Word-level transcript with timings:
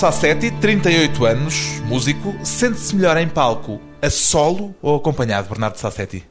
Sassetti, 0.00 0.50
38 0.50 1.26
anos, 1.26 1.78
músico, 1.84 2.34
sente-se 2.42 2.96
melhor 2.96 3.18
em 3.18 3.28
palco 3.28 3.78
a 4.00 4.08
solo 4.08 4.74
ou 4.80 4.96
acompanhado, 4.96 5.50
Bernardo 5.50 5.76
Sassetti? 5.76 6.26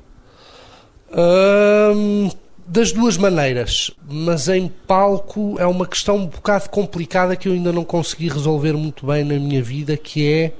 Hum, 1.15 2.31
das 2.65 2.91
duas 2.91 3.15
maneiras, 3.15 3.91
mas 4.09 4.49
em 4.49 4.69
palco 4.87 5.55
é 5.59 5.67
uma 5.67 5.85
questão 5.85 6.17
um 6.17 6.25
bocado 6.25 6.67
complicada 6.71 7.35
que 7.35 7.47
eu 7.47 7.53
ainda 7.53 7.71
não 7.71 7.85
consegui 7.85 8.27
resolver 8.27 8.73
muito 8.73 9.05
bem 9.05 9.23
na 9.23 9.35
minha 9.35 9.61
vida, 9.61 9.95
que 9.95 10.27
é 10.27 10.51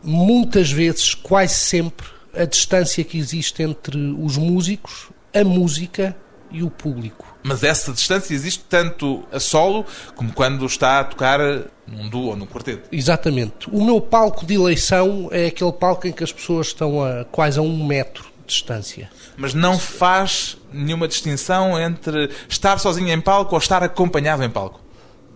muitas 0.00 0.70
vezes, 0.70 1.14
quase 1.14 1.54
sempre, 1.54 2.06
a 2.32 2.44
distância 2.44 3.02
que 3.02 3.18
existe 3.18 3.60
entre 3.60 3.98
os 4.20 4.36
músicos, 4.36 5.08
a 5.34 5.42
música 5.42 6.14
e 6.52 6.62
o 6.62 6.70
público. 6.70 7.26
Mas 7.42 7.64
essa 7.64 7.92
distância 7.92 8.32
existe 8.32 8.62
tanto 8.68 9.24
a 9.32 9.40
solo 9.40 9.84
como 10.14 10.32
quando 10.32 10.64
está 10.64 11.00
a 11.00 11.04
tocar 11.04 11.40
num 11.86 12.08
duo 12.08 12.28
ou 12.30 12.36
num 12.36 12.46
quarteto. 12.46 12.88
Exatamente. 12.90 13.68
O 13.70 13.84
meu 13.84 14.00
palco 14.00 14.44
de 14.44 14.54
eleição 14.54 15.28
é 15.30 15.46
aquele 15.46 15.72
palco 15.72 16.06
em 16.06 16.12
que 16.12 16.24
as 16.24 16.32
pessoas 16.32 16.68
estão 16.68 17.02
a 17.02 17.24
quase 17.24 17.58
a 17.58 17.62
um 17.62 17.84
metro 17.84 18.24
de 18.24 18.54
distância. 18.54 19.10
Mas 19.36 19.54
não 19.54 19.78
faz 19.78 20.56
nenhuma 20.72 21.06
distinção 21.06 21.78
entre 21.80 22.30
estar 22.48 22.78
sozinho 22.78 23.10
em 23.10 23.20
palco 23.20 23.54
ou 23.54 23.58
estar 23.58 23.82
acompanhado 23.82 24.42
em 24.42 24.50
palco? 24.50 24.80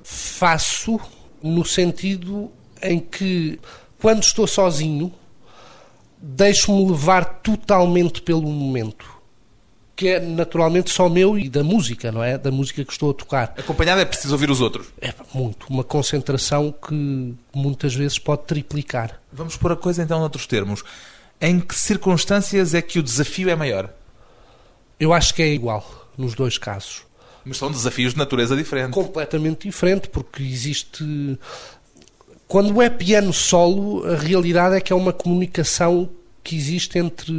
Faço 0.03 0.99
no 1.43 1.65
sentido 1.65 2.51
em 2.83 2.99
que, 2.99 3.61
quando 4.01 4.23
estou 4.23 4.47
sozinho, 4.47 5.13
deixo-me 6.21 6.91
levar 6.91 7.25
totalmente 7.25 8.21
pelo 8.23 8.43
momento 8.43 9.20
que 10.01 10.09
é 10.09 10.19
naturalmente 10.19 10.89
só 10.89 11.11
meu 11.11 11.39
e 11.39 11.47
da 11.47 11.63
música, 11.63 12.11
não 12.11 12.25
é? 12.25 12.39
Da 12.39 12.51
música 12.51 12.83
que 12.83 12.91
estou 12.91 13.11
a 13.11 13.15
tocar. 13.15 13.55
Acompanhado 13.59 14.01
é 14.01 14.07
preciso 14.07 14.33
ouvir 14.33 14.51
os 14.51 14.59
outros. 14.63 14.87
É 14.99 15.13
muito, 15.35 15.67
uma 15.69 15.85
concentração 15.85 16.73
que 16.73 17.35
muitas 17.55 17.95
vezes 17.95 18.19
pode 18.19 18.45
triplicar. 18.45 19.21
Vamos 19.31 19.59
pôr 19.59 19.73
a 19.73 19.77
coisa 19.77 20.03
então 20.03 20.19
noutros 20.19 20.47
termos. 20.47 20.83
Em 21.39 21.61
que 21.61 21.75
circunstâncias 21.75 22.73
é 22.73 22.81
que 22.81 22.99
o 22.99 23.03
desafio 23.03 23.51
é 23.51 23.55
maior? 23.55 23.91
Eu 24.99 25.13
acho 25.13 25.35
que 25.35 25.43
é 25.43 25.53
igual 25.53 26.09
nos 26.17 26.35
dois 26.35 26.57
casos. 26.57 27.03
Mas 27.45 27.59
são 27.59 27.71
desafios 27.71 28.15
de 28.15 28.19
natureza 28.19 28.57
diferente. 28.57 28.95
Completamente 28.95 29.69
diferente, 29.69 30.09
porque 30.09 30.43
existe. 30.43 31.05
Quando 32.49 32.81
é 32.81 32.89
piano 32.89 33.35
solo, 33.35 34.07
a 34.11 34.17
realidade 34.17 34.77
é 34.77 34.81
que 34.81 34.95
é 34.95 34.97
uma 34.97 35.13
comunicação 35.13 36.09
que 36.43 36.57
existe 36.57 36.99
entre 36.99 37.31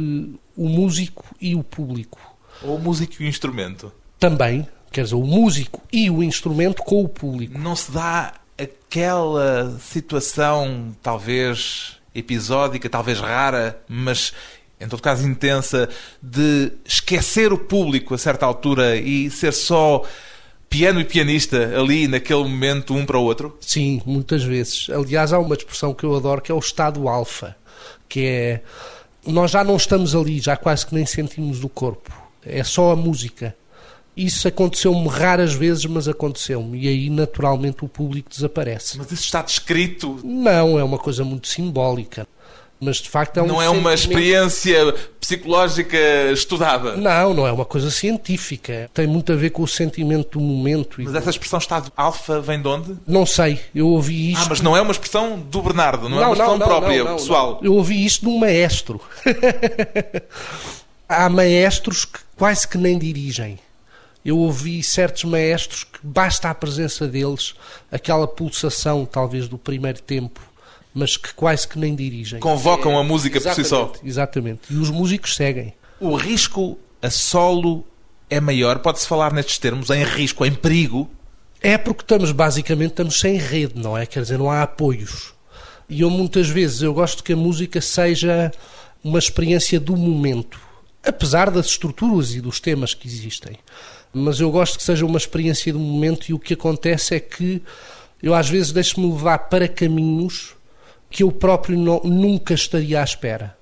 o 0.56 0.68
músico 0.68 1.24
e 1.40 1.56
o 1.56 1.64
público. 1.64 2.31
Ou 2.64 2.76
o 2.76 2.78
músico 2.78 3.14
e 3.20 3.26
o 3.26 3.28
instrumento? 3.28 3.92
Também, 4.18 4.66
quer 4.90 5.04
dizer, 5.04 5.14
o 5.14 5.24
músico 5.24 5.82
e 5.92 6.08
o 6.10 6.22
instrumento 6.22 6.82
com 6.82 7.02
o 7.02 7.08
público. 7.08 7.58
Não 7.58 7.74
se 7.74 7.90
dá 7.90 8.34
aquela 8.56 9.76
situação, 9.80 10.94
talvez 11.02 11.96
episódica, 12.14 12.88
talvez 12.88 13.18
rara, 13.18 13.80
mas 13.88 14.32
em 14.80 14.88
todo 14.88 15.00
caso 15.00 15.26
intensa, 15.26 15.88
de 16.20 16.72
esquecer 16.84 17.52
o 17.52 17.58
público 17.58 18.14
a 18.14 18.18
certa 18.18 18.44
altura 18.44 18.96
e 18.96 19.30
ser 19.30 19.52
só 19.52 20.02
piano 20.68 21.00
e 21.00 21.04
pianista 21.04 21.78
ali 21.78 22.08
naquele 22.08 22.42
momento 22.42 22.94
um 22.94 23.06
para 23.06 23.16
o 23.16 23.22
outro? 23.22 23.56
Sim, 23.60 24.02
muitas 24.04 24.42
vezes. 24.42 24.88
Aliás, 24.90 25.32
há 25.32 25.38
uma 25.38 25.54
expressão 25.54 25.94
que 25.94 26.04
eu 26.04 26.16
adoro 26.16 26.42
que 26.42 26.50
é 26.50 26.54
o 26.54 26.58
estado 26.58 27.08
alfa, 27.08 27.56
que 28.08 28.26
é 28.26 28.60
nós 29.24 29.52
já 29.52 29.62
não 29.62 29.76
estamos 29.76 30.16
ali, 30.16 30.40
já 30.40 30.56
quase 30.56 30.84
que 30.84 30.94
nem 30.94 31.06
sentimos 31.06 31.62
o 31.62 31.68
corpo 31.68 32.21
é 32.44 32.62
só 32.64 32.92
a 32.92 32.96
música. 32.96 33.54
Isso 34.16 34.46
aconteceu-me 34.46 35.08
raras 35.08 35.54
vezes, 35.54 35.86
mas 35.86 36.06
aconteceu-me. 36.06 36.78
E 36.80 36.88
aí, 36.88 37.10
naturalmente, 37.10 37.84
o 37.84 37.88
público 37.88 38.28
desaparece. 38.28 38.98
Mas 38.98 39.10
isso 39.10 39.24
está 39.24 39.40
descrito? 39.40 40.20
Não, 40.22 40.78
é 40.78 40.84
uma 40.84 40.98
coisa 40.98 41.24
muito 41.24 41.48
simbólica. 41.48 42.26
Mas 42.84 42.96
de 42.96 43.08
facto 43.08 43.36
é 43.36 43.42
um 43.44 43.46
Não 43.46 43.62
é 43.62 43.70
uma 43.70 43.94
experiência 43.94 44.92
psicológica 45.20 45.96
estudada? 46.32 46.96
Não, 46.96 47.32
não 47.32 47.46
é 47.46 47.52
uma 47.52 47.64
coisa 47.64 47.92
científica. 47.92 48.90
Tem 48.92 49.06
muito 49.06 49.32
a 49.32 49.36
ver 49.36 49.50
com 49.50 49.62
o 49.62 49.68
sentimento 49.68 50.36
do 50.36 50.44
momento. 50.44 50.96
Mas 51.00 51.14
essa 51.14 51.30
expressão 51.30 51.60
estado 51.60 51.92
alfa 51.96 52.40
vem 52.40 52.60
de 52.60 52.66
onde? 52.66 52.96
Não 53.06 53.24
sei, 53.24 53.60
eu 53.72 53.86
ouvi 53.86 54.32
isto. 54.32 54.46
Ah, 54.46 54.48
mas 54.48 54.60
não 54.60 54.76
é 54.76 54.82
uma 54.82 54.90
expressão 54.90 55.38
do 55.38 55.62
Bernardo, 55.62 56.08
não, 56.08 56.16
não 56.16 56.22
é 56.24 56.26
uma 56.26 56.32
expressão 56.32 56.58
não, 56.58 56.66
não, 56.66 56.80
própria, 56.80 57.04
pessoal. 57.04 57.60
Eu 57.62 57.74
ouvi 57.74 58.04
isto 58.04 58.22
de 58.22 58.28
um 58.28 58.38
maestro. 58.38 59.00
Há 61.08 61.28
maestros 61.28 62.04
que 62.04 62.18
quase 62.42 62.66
que 62.66 62.76
nem 62.76 62.98
dirigem. 62.98 63.56
Eu 64.24 64.36
ouvi 64.36 64.82
certos 64.82 65.22
maestros 65.22 65.84
que 65.84 66.00
basta 66.02 66.50
a 66.50 66.54
presença 66.54 67.06
deles, 67.06 67.54
aquela 67.88 68.26
pulsação 68.26 69.06
talvez 69.06 69.46
do 69.46 69.56
primeiro 69.56 70.02
tempo, 70.02 70.40
mas 70.92 71.16
que 71.16 71.32
quase 71.34 71.68
que 71.68 71.78
nem 71.78 71.94
dirigem. 71.94 72.40
Convocam 72.40 72.94
é, 72.94 72.96
a 72.96 73.04
música 73.04 73.40
por 73.40 73.54
si 73.54 73.62
só. 73.62 73.92
Exatamente. 74.02 74.62
E 74.74 74.76
os 74.76 74.90
músicos 74.90 75.36
seguem. 75.36 75.72
O 76.00 76.16
risco 76.16 76.76
a 77.00 77.10
solo 77.10 77.86
é 78.28 78.40
maior? 78.40 78.80
Pode-se 78.80 79.06
falar 79.06 79.32
nestes 79.32 79.58
termos 79.58 79.88
em 79.90 80.02
risco, 80.02 80.44
em 80.44 80.52
perigo? 80.52 81.08
É 81.60 81.78
porque 81.78 82.02
estamos 82.02 82.32
basicamente 82.32 82.90
estamos 82.90 83.20
sem 83.20 83.36
rede, 83.36 83.74
não 83.76 83.96
é? 83.96 84.04
Quer 84.04 84.22
dizer, 84.22 84.36
não 84.36 84.50
há 84.50 84.62
apoios. 84.62 85.32
E 85.88 86.00
eu 86.00 86.10
muitas 86.10 86.48
vezes 86.48 86.82
eu 86.82 86.92
gosto 86.92 87.22
que 87.22 87.34
a 87.34 87.36
música 87.36 87.80
seja 87.80 88.50
uma 89.04 89.20
experiência 89.20 89.78
do 89.78 89.96
momento 89.96 90.71
apesar 91.04 91.50
das 91.50 91.66
estruturas 91.66 92.34
e 92.34 92.40
dos 92.40 92.60
temas 92.60 92.94
que 92.94 93.08
existem. 93.08 93.56
Mas 94.12 94.40
eu 94.40 94.50
gosto 94.50 94.78
que 94.78 94.84
seja 94.84 95.06
uma 95.06 95.18
experiência 95.18 95.72
do 95.72 95.78
momento 95.78 96.28
e 96.28 96.34
o 96.34 96.38
que 96.38 96.54
acontece 96.54 97.14
é 97.14 97.20
que 97.20 97.62
eu 98.22 98.34
às 98.34 98.48
vezes 98.48 98.72
deixo-me 98.72 99.10
levar 99.10 99.38
para 99.38 99.66
caminhos 99.66 100.54
que 101.10 101.22
eu 101.22 101.32
próprio 101.32 101.78
não, 101.78 102.00
nunca 102.04 102.54
estaria 102.54 103.00
à 103.00 103.04
espera. 103.04 103.56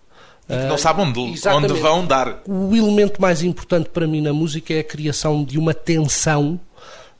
não 0.49 0.77
sabe 0.77 1.01
onde, 1.01 1.19
onde 1.49 1.75
vão 1.75 2.05
dar. 2.05 2.43
O 2.47 2.75
elemento 2.75 3.21
mais 3.21 3.43
importante 3.43 3.89
para 3.89 4.07
mim 4.07 4.21
na 4.21 4.33
música 4.33 4.75
é 4.75 4.81
a 4.81 4.85
criação 4.85 5.45
de 5.45 5.59
uma 5.59 5.73
tensão 5.73 6.61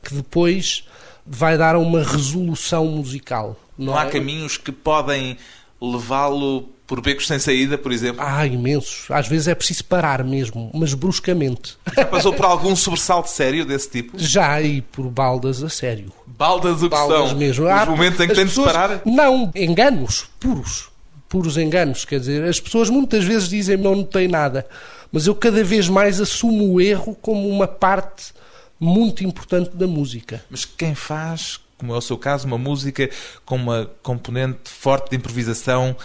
que 0.03 0.13
depois 0.13 0.85
vai 1.25 1.57
dar 1.57 1.75
a 1.75 1.79
uma 1.79 2.03
resolução 2.03 2.85
musical. 2.85 3.57
Não, 3.77 3.87
não 3.87 3.97
há 3.97 4.05
é? 4.05 4.09
caminhos 4.09 4.57
que 4.57 4.71
podem 4.71 5.37
levá-lo 5.81 6.69
por 6.91 6.99
becos 6.99 7.25
sem 7.25 7.39
saída, 7.39 7.77
por 7.77 7.93
exemplo? 7.93 8.21
Ah, 8.21 8.45
imensos. 8.45 9.05
Às 9.09 9.25
vezes 9.25 9.47
é 9.47 9.55
preciso 9.55 9.85
parar 9.85 10.25
mesmo, 10.25 10.69
mas 10.73 10.93
bruscamente. 10.93 11.77
Já 11.95 12.03
passou 12.03 12.33
por 12.33 12.43
algum 12.43 12.75
sobressalto 12.75 13.29
sério 13.29 13.65
desse 13.65 13.89
tipo? 13.89 14.19
Já, 14.19 14.61
e 14.61 14.81
por 14.81 15.09
baldas 15.09 15.63
a 15.63 15.69
sério. 15.69 16.11
Baldas 16.27 16.83
o 16.83 16.89
que 16.89 16.89
baldas 16.89 17.29
são? 17.29 17.37
mesmo. 17.37 17.65
Os 17.65 17.87
momentos 17.87 18.19
em 18.19 18.27
que 18.27 18.35
tem 18.35 18.45
de 18.45 18.53
parar? 18.61 19.01
Não, 19.05 19.49
enganos 19.55 20.25
puros. 20.37 20.89
Puros 21.29 21.55
enganos. 21.55 22.03
Quer 22.03 22.19
dizer, 22.19 22.43
as 22.43 22.59
pessoas 22.59 22.89
muitas 22.89 23.23
vezes 23.23 23.47
dizem 23.47 23.77
não 23.77 23.95
notei 23.95 24.27
nada, 24.27 24.67
mas 25.13 25.27
eu 25.27 25.33
cada 25.33 25.63
vez 25.63 25.87
mais 25.87 26.19
assumo 26.19 26.73
o 26.73 26.81
erro 26.81 27.15
como 27.21 27.47
uma 27.47 27.69
parte 27.69 28.33
muito 28.77 29.23
importante 29.23 29.77
da 29.77 29.87
música. 29.87 30.43
Mas 30.49 30.65
quem 30.65 30.93
faz, 30.93 31.57
como 31.77 31.93
é 31.93 31.97
o 31.97 32.01
seu 32.01 32.17
caso, 32.17 32.45
uma 32.47 32.57
música 32.57 33.09
com 33.45 33.55
uma 33.55 33.89
componente 34.03 34.69
forte 34.69 35.11
de 35.11 35.15
improvisação 35.15 35.95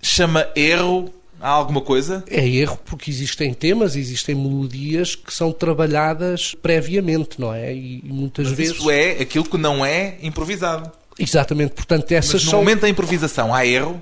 chama 0.00 0.46
erro 0.54 1.12
a 1.40 1.48
alguma 1.48 1.80
coisa? 1.80 2.24
É 2.28 2.46
erro 2.46 2.78
porque 2.84 3.10
existem 3.10 3.52
temas, 3.54 3.96
existem 3.96 4.34
melodias 4.34 5.14
que 5.14 5.32
são 5.32 5.52
trabalhadas 5.52 6.54
previamente, 6.54 7.40
não 7.40 7.52
é? 7.52 7.72
E 7.72 8.02
muitas 8.04 8.48
Mas 8.48 8.56
vezes. 8.56 8.76
Isso 8.76 8.90
é 8.90 9.12
aquilo 9.12 9.44
que 9.44 9.56
não 9.56 9.84
é 9.84 10.16
improvisado. 10.22 10.90
Exatamente, 11.18 11.72
portanto, 11.74 12.12
essas 12.12 12.34
Mas 12.34 12.44
no 12.44 12.50
são... 12.50 12.60
momento 12.60 12.80
da 12.82 12.88
improvisação 12.88 13.54
há 13.54 13.66
erro? 13.66 14.00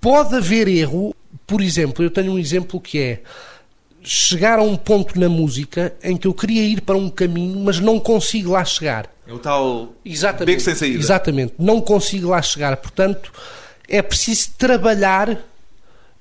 Pode 0.00 0.34
haver 0.36 0.68
erro, 0.68 1.14
por 1.46 1.60
exemplo, 1.60 2.04
eu 2.04 2.10
tenho 2.10 2.32
um 2.32 2.38
exemplo 2.38 2.80
que 2.80 2.98
é 2.98 3.22
chegar 4.02 4.58
a 4.58 4.62
um 4.62 4.76
ponto 4.76 5.18
na 5.18 5.28
música 5.28 5.94
em 6.02 6.16
que 6.16 6.26
eu 6.26 6.32
queria 6.32 6.62
ir 6.62 6.80
para 6.80 6.96
um 6.96 7.10
caminho, 7.10 7.60
mas 7.60 7.80
não 7.80 7.98
consigo 8.00 8.52
lá 8.52 8.64
chegar. 8.64 9.10
É 9.26 9.32
o 9.32 9.38
tal 9.38 9.92
exatamente, 10.04 10.46
beco 10.46 10.60
sem 10.60 10.74
saída. 10.74 10.98
Exatamente, 10.98 11.54
não 11.58 11.80
consigo 11.80 12.28
lá 12.28 12.40
chegar. 12.40 12.76
Portanto, 12.76 13.32
é 13.90 14.00
preciso 14.00 14.52
trabalhar 14.56 15.36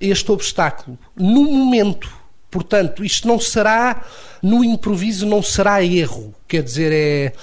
este 0.01 0.31
obstáculo 0.31 0.97
no 1.15 1.43
momento. 1.43 2.09
Portanto, 2.49 3.05
isto 3.05 3.27
não 3.27 3.39
será, 3.39 4.03
no 4.41 4.63
improviso, 4.63 5.27
não 5.27 5.43
será 5.43 5.83
erro. 5.83 6.33
Quer 6.47 6.63
dizer, 6.63 6.91
é. 6.91 7.33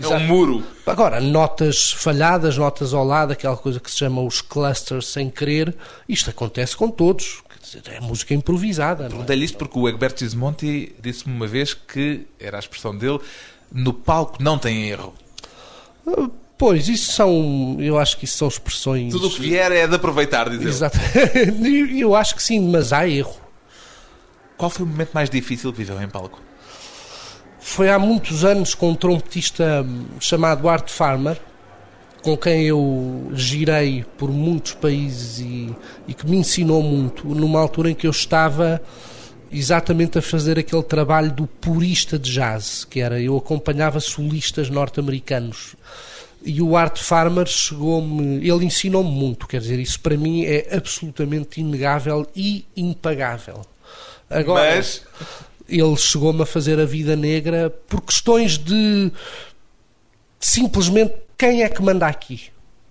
É 0.00 0.08
um 0.08 0.20
muro. 0.20 0.64
Agora, 0.86 1.20
notas 1.20 1.92
falhadas, 1.92 2.56
notas 2.56 2.92
ao 2.94 3.04
lado, 3.04 3.32
aquela 3.32 3.56
coisa 3.56 3.78
que 3.78 3.90
se 3.90 3.98
chama 3.98 4.22
os 4.22 4.40
clusters 4.40 5.06
sem 5.06 5.30
querer, 5.30 5.76
isto 6.08 6.30
acontece 6.30 6.76
com 6.76 6.90
todos. 6.90 7.42
Quer 7.48 7.80
dizer, 7.80 7.96
é 7.96 8.00
música 8.00 8.34
improvisada. 8.34 9.04
É? 9.04 9.08
Perguntei-lhe 9.08 9.44
isto 9.44 9.58
porque 9.58 9.78
o 9.78 9.88
Egberto 9.88 10.20
Gismonti 10.20 10.96
disse-me 11.00 11.36
uma 11.36 11.46
vez 11.46 11.74
que, 11.74 12.26
era 12.40 12.56
a 12.56 12.60
expressão 12.60 12.96
dele, 12.96 13.20
no 13.70 13.92
palco 13.92 14.42
não 14.42 14.58
tem 14.58 14.88
erro. 14.88 15.14
Pois, 16.56 16.88
isso 16.88 17.12
são. 17.12 17.76
Eu 17.80 17.98
acho 17.98 18.16
que 18.16 18.24
isso 18.24 18.38
são 18.38 18.48
expressões. 18.48 19.12
Tudo 19.12 19.26
o 19.26 19.30
que 19.30 19.40
vier 19.40 19.72
é 19.72 19.86
de 19.86 19.94
aproveitar, 19.94 20.48
diz 20.48 20.60
ele. 20.60 20.68
Exato. 20.68 20.98
eu 21.98 22.14
acho 22.14 22.34
que 22.34 22.42
sim, 22.42 22.60
mas 22.70 22.92
há 22.92 23.08
erro. 23.08 23.36
Qual 24.56 24.70
foi 24.70 24.86
o 24.86 24.88
momento 24.88 25.10
mais 25.12 25.28
difícil 25.28 25.72
que 25.72 25.78
viveu 25.78 26.00
em 26.00 26.08
palco? 26.08 26.40
Foi 27.58 27.88
há 27.88 27.98
muitos 27.98 28.44
anos 28.44 28.74
com 28.74 28.90
um 28.90 28.94
trompetista 28.94 29.82
hum, 29.82 30.04
chamado 30.20 30.68
Art 30.68 30.88
Farmer, 30.90 31.40
com 32.22 32.36
quem 32.36 32.66
eu 32.66 33.30
girei 33.34 34.04
por 34.16 34.30
muitos 34.30 34.74
países 34.74 35.40
e, 35.40 35.74
e 36.06 36.14
que 36.14 36.26
me 36.26 36.36
ensinou 36.36 36.82
muito, 36.82 37.26
numa 37.26 37.58
altura 37.58 37.90
em 37.90 37.94
que 37.94 38.06
eu 38.06 38.10
estava 38.10 38.80
exatamente 39.50 40.18
a 40.18 40.22
fazer 40.22 40.58
aquele 40.58 40.82
trabalho 40.82 41.32
do 41.32 41.46
purista 41.46 42.18
de 42.18 42.32
jazz, 42.32 42.84
que 42.84 43.00
era 43.00 43.20
eu 43.20 43.36
acompanhava 43.36 43.98
solistas 43.98 44.68
norte-americanos. 44.68 45.74
E 46.44 46.60
o 46.60 46.76
Art 46.76 46.98
Farmer 46.98 47.46
chegou-me, 47.46 48.46
ele 48.46 48.66
ensinou-me 48.66 49.10
muito, 49.10 49.46
quer 49.46 49.60
dizer, 49.60 49.78
isso 49.78 49.98
para 50.00 50.16
mim 50.16 50.44
é 50.44 50.76
absolutamente 50.76 51.60
inegável 51.60 52.26
e 52.36 52.66
impagável. 52.76 53.64
Agora, 54.28 54.76
Mas 54.76 55.02
ele 55.68 55.96
chegou-me 55.96 56.42
a 56.42 56.46
fazer 56.46 56.78
a 56.78 56.84
vida 56.84 57.16
negra 57.16 57.70
por 57.88 58.02
questões 58.02 58.58
de 58.58 59.10
simplesmente 60.38 61.14
quem 61.38 61.62
é 61.62 61.68
que 61.68 61.82
manda 61.82 62.06
aqui. 62.06 62.42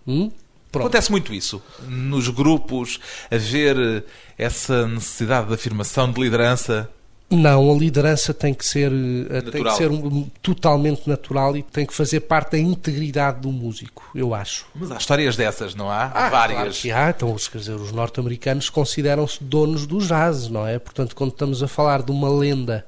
Hum? 0.08 0.32
Pronto. 0.72 0.88
acontece 0.88 1.12
muito 1.12 1.32
isso. 1.32 1.62
Nos 1.88 2.30
grupos, 2.30 3.00
haver 3.30 4.04
essa 4.36 4.88
necessidade 4.88 5.48
de 5.48 5.54
afirmação, 5.54 6.12
de 6.12 6.20
liderança. 6.20 6.90
Não, 7.36 7.72
a 7.72 7.76
liderança 7.76 8.34
tem 8.34 8.54
que 8.54 8.66
ser, 8.66 8.92
eh, 9.30 9.42
tem 9.42 9.64
que 9.64 9.74
ser 9.76 9.90
um- 9.92 10.28
totalmente 10.42 11.08
natural 11.08 11.56
e 11.58 11.64
tem 11.64 11.86
que 11.86 11.94
fazer 11.94 12.22
parte 12.22 12.52
da 12.52 12.60
integridade 12.60 13.42
do 13.42 13.52
músico, 13.52 14.04
eu 14.14 14.34
acho. 14.34 14.66
Mas 14.76 14.92
há 14.92 14.98
histórias 14.98 15.36
dessas, 15.36 15.74
não 15.76 15.90
há? 15.90 16.12
Ah, 16.14 16.30
Várias. 16.30 16.58
Claro 16.58 16.72
que 16.74 16.92
há, 16.92 17.10
então, 17.10 17.36
quer 17.52 17.58
dizer, 17.58 17.74
os 17.76 17.92
norte-americanos 17.92 18.70
consideram-se 18.70 19.44
donos 19.44 19.86
do 19.88 20.00
jazz, 20.00 20.48
não 20.50 20.66
é? 20.68 20.78
Portanto, 20.80 21.16
quando 21.16 21.32
estamos 21.32 21.62
a 21.64 21.68
falar 21.68 22.02
de 22.04 22.12
uma 22.12 22.30
lenda 22.30 22.86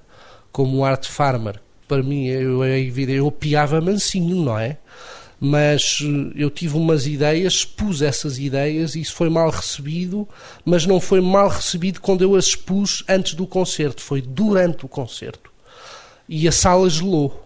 como 0.52 0.78
o 0.78 0.86
Art 0.86 1.06
Farmer, 1.08 1.60
para 1.88 2.02
mim 2.02 2.28
eu, 2.28 2.64
é 2.64 2.80
evidente, 2.80 3.18
eu 3.20 3.30
piava 3.32 3.80
mansinho, 3.82 4.38
não 4.44 4.58
é? 4.58 4.78
Mas 5.40 6.00
eh, 6.02 6.32
eu 6.36 6.50
tive 6.50 6.78
umas 6.78 7.06
ideias, 7.06 7.54
expus 7.54 8.02
essas 8.02 8.38
ideias 8.40 8.96
e 8.96 9.02
isso 9.02 9.14
foi 9.14 9.30
mal 9.30 9.50
recebido, 9.50 10.28
mas 10.64 10.86
não 10.86 11.00
foi 11.00 11.20
mal 11.22 11.50
recebido 11.50 12.00
quando 12.02 12.22
eu 12.22 12.36
as 12.36 12.46
expus 12.46 13.04
antes 13.08 13.34
do 13.34 13.46
concerto, 13.46 14.02
foi 14.02 14.22
durante 14.22 14.86
o 14.86 14.88
concerto. 14.88 15.52
E 16.28 16.48
a 16.48 16.52
sala 16.52 16.90
gelou. 16.90 17.42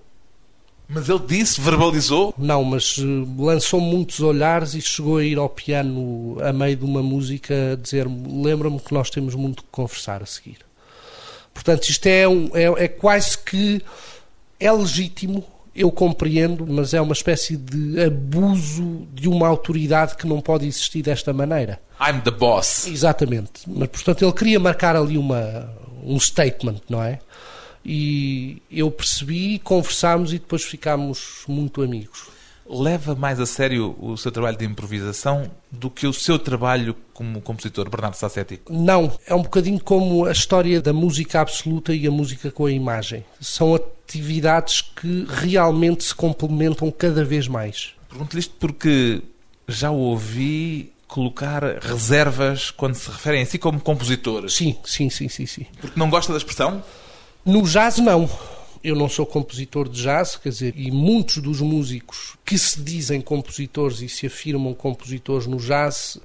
Mas 0.92 1.08
ele 1.08 1.20
disse, 1.28 1.62
verbalizou. 1.62 2.34
Não, 2.38 2.64
mas 2.64 2.96
eh, 3.00 3.04
lançou 3.38 3.80
muitos 3.82 4.20
olhares 4.22 4.74
e 4.74 4.82
chegou 4.82 5.18
a 5.18 5.24
ir 5.24 5.38
ao 5.38 5.50
piano 5.50 6.38
a 6.42 6.52
meio 6.54 6.76
de 6.78 6.86
uma 6.86 7.04
música 7.04 7.74
a 7.74 7.76
dizer-me: 7.76 8.44
lembra-me 8.44 8.80
que 8.80 8.94
nós 8.94 9.10
temos 9.10 9.36
muito 9.36 9.62
que 9.64 9.70
conversar 9.72 10.24
a 10.24 10.26
seguir. 10.26 10.58
Portanto, 11.54 11.90
isto 11.90 12.06
é, 12.08 12.28
um- 12.28 12.50
é, 12.56 12.64
é 12.86 12.88
quase 12.88 13.38
que 13.38 13.82
é 14.60 14.72
legítimo, 14.72 15.44
eu 15.76 15.92
compreendo, 15.92 16.66
mas 16.68 16.94
é 16.94 17.02
uma 17.02 17.14
espécie 17.14 17.56
de 17.56 18.02
abuso 18.02 19.08
de 19.14 19.30
uma 19.30 19.48
autoridade 19.48 20.16
que 20.16 20.28
não 20.28 20.42
pode 20.42 20.68
existir 20.68 21.02
desta 21.02 21.32
maneira. 21.34 21.80
I'm 22.00 22.22
the 22.22 22.32
boss. 22.32 22.88
Exatamente. 22.88 23.64
Mas, 23.68 23.90
portanto, 23.90 24.24
ele 24.24 24.34
queria 24.34 24.60
marcar 24.60 24.96
ali 24.96 25.18
uma, 25.18 25.70
um 26.04 26.20
statement, 26.20 26.82
não 26.90 27.04
é? 27.04 27.20
E 27.84 28.62
eu 28.72 28.92
percebi, 28.92 29.60
conversámos 29.60 30.34
e 30.34 30.40
depois 30.40 30.64
ficámos 30.64 31.44
muito 31.48 31.82
amigos. 31.82 32.28
Leva 32.72 33.16
mais 33.16 33.40
a 33.40 33.48
sério 33.48 33.96
o 34.00 34.16
seu 34.16 34.32
trabalho 34.32 34.56
de 34.56 34.64
improvisação 34.64 35.50
do 35.72 35.90
que 35.90 36.06
o 36.06 36.14
seu 36.14 36.38
trabalho 36.38 36.96
como 37.14 37.42
compositor, 37.42 37.90
Bernardo 37.90 38.14
Sassetti? 38.14 38.62
Não, 38.70 39.12
é 39.26 39.34
um 39.34 39.42
bocadinho 39.42 39.80
como 39.84 40.26
a 40.26 40.32
história 40.32 40.80
da 40.80 40.94
música 40.94 41.42
absoluta 41.42 41.96
e 41.96 42.06
a 42.06 42.12
música 42.12 42.52
com 42.52 42.68
a 42.68 42.72
imagem. 42.72 43.26
São 43.42 43.74
atividades 44.10 44.82
que 44.82 45.26
realmente 45.30 46.04
se 46.04 46.16
complementam 46.16 46.90
cada 46.90 47.24
vez 47.24 47.48
mais. 47.48 47.94
Pergunto-lhe 48.10 48.40
isto 48.40 48.56
porque 48.60 49.22
já 49.68 49.92
ouvi 49.92 50.92
colocar 51.08 51.64
reservas 51.80 52.72
quando 52.72 52.96
se 52.96 53.10
referem 53.10 53.44
a 53.44 53.46
si 53.46 53.60
como 53.60 53.80
compositor. 53.80 54.50
Sim, 54.50 54.76
sim, 54.84 55.10
sim, 55.10 55.30
sim, 55.30 55.46
sim. 55.46 55.66
Porque 55.80 56.00
não 56.00 56.10
gosta 56.10 56.32
da 56.32 56.38
expressão? 56.38 56.84
No 57.46 57.62
jazz, 57.64 58.00
não. 58.00 58.30
Eu 58.84 58.96
não 58.96 59.10
sou 59.10 59.26
compositor 59.26 59.88
de 59.88 60.02
jazz, 60.02 60.38
quer 60.38 60.50
dizer, 60.50 60.74
e 60.76 60.90
muitos 60.90 61.38
dos 61.38 61.62
músicos 61.62 62.36
que 62.46 62.58
se 62.58 62.82
dizem 62.82 63.22
compositores 63.22 64.02
e 64.02 64.10
se 64.10 64.26
afirmam 64.26 64.74
compositores 64.74 65.46
no 65.46 65.58
jazz 65.58 66.18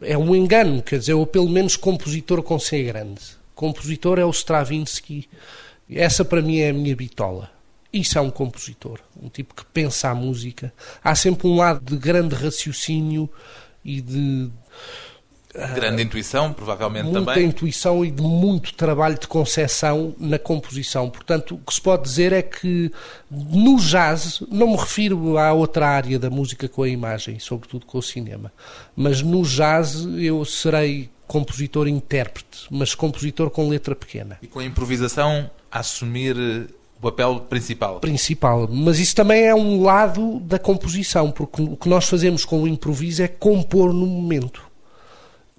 é 0.00 0.16
um 0.16 0.36
engano, 0.36 0.82
quer 0.82 0.98
dizer, 0.98 1.14
ou 1.14 1.26
pelo 1.26 1.48
menos 1.48 1.74
compositor 1.74 2.42
com 2.42 2.58
C 2.58 2.82
grande. 2.84 3.20
Compositor 3.54 4.18
é 4.18 4.24
o 4.24 4.30
Stravinsky. 4.30 5.28
Essa 5.90 6.24
para 6.24 6.42
mim 6.42 6.58
é 6.58 6.70
a 6.70 6.72
minha 6.72 6.94
bitola. 6.94 7.50
Isso 7.92 8.18
é 8.18 8.20
um 8.20 8.30
compositor, 8.30 9.00
um 9.20 9.28
tipo 9.28 9.54
que 9.54 9.64
pensa 9.64 10.10
a 10.10 10.14
música. 10.14 10.72
Há 11.02 11.14
sempre 11.14 11.46
um 11.46 11.56
lado 11.56 11.80
de 11.82 11.96
grande 11.96 12.34
raciocínio 12.34 13.30
e 13.84 14.00
de 14.00 14.50
Grande 15.74 16.02
intuição, 16.02 16.52
provavelmente 16.52 17.04
muita 17.04 17.24
também. 17.24 17.46
intuição 17.46 18.04
e 18.04 18.10
de 18.10 18.22
muito 18.22 18.74
trabalho 18.74 19.18
de 19.18 19.26
concepção 19.26 20.14
na 20.18 20.38
composição. 20.38 21.08
Portanto, 21.08 21.54
o 21.54 21.58
que 21.58 21.74
se 21.74 21.80
pode 21.80 22.02
dizer 22.02 22.32
é 22.32 22.42
que 22.42 22.92
no 23.30 23.78
jazz, 23.78 24.40
não 24.50 24.68
me 24.72 24.76
refiro 24.76 25.38
à 25.38 25.52
outra 25.52 25.88
área 25.88 26.18
da 26.18 26.28
música 26.28 26.68
com 26.68 26.82
a 26.82 26.88
imagem, 26.88 27.38
sobretudo 27.38 27.86
com 27.86 27.98
o 27.98 28.02
cinema, 28.02 28.52
mas 28.94 29.22
no 29.22 29.42
jazz 29.42 30.06
eu 30.18 30.44
serei 30.44 31.10
compositor-intérprete, 31.26 32.66
mas 32.70 32.94
compositor 32.94 33.50
com 33.50 33.68
letra 33.68 33.96
pequena. 33.96 34.38
E 34.42 34.46
com 34.46 34.60
a 34.60 34.64
improvisação, 34.64 35.50
assumir 35.70 36.36
eh, 36.36 36.72
o 36.98 37.02
papel 37.02 37.40
principal. 37.48 38.00
Principal, 38.00 38.68
mas 38.68 38.98
isso 38.98 39.14
também 39.14 39.44
é 39.44 39.54
um 39.54 39.82
lado 39.82 40.40
da 40.40 40.58
composição, 40.58 41.30
porque 41.30 41.62
o 41.62 41.76
que 41.76 41.88
nós 41.88 42.08
fazemos 42.08 42.44
com 42.44 42.62
o 42.62 42.68
improviso 42.68 43.22
é 43.22 43.28
compor 43.28 43.92
no 43.92 44.06
momento. 44.06 44.62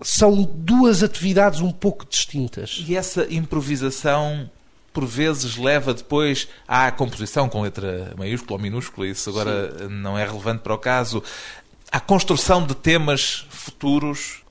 São 0.01 0.43
duas 0.43 1.03
atividades 1.03 1.61
um 1.61 1.71
pouco 1.71 2.05
distintas. 2.05 2.83
E 2.87 2.95
essa 2.95 3.27
improvisação, 3.29 4.49
por 4.93 5.05
vezes, 5.05 5.57
leva 5.57 5.93
depois 5.93 6.47
à 6.67 6.91
composição 6.91 7.49
com 7.49 7.61
letra 7.61 8.13
maiúscula 8.17 8.57
ou 8.57 8.61
minúscula, 8.61 9.07
isso 9.07 9.29
agora 9.29 9.89
não 9.89 10.17
é 10.17 10.25
relevante 10.25 10.61
para 10.61 10.73
o 10.73 10.77
caso, 10.77 11.23
à 11.91 11.99
construção 11.99 12.65
de 12.65 12.75
temas 12.75 13.45
futuros. 13.49 14.41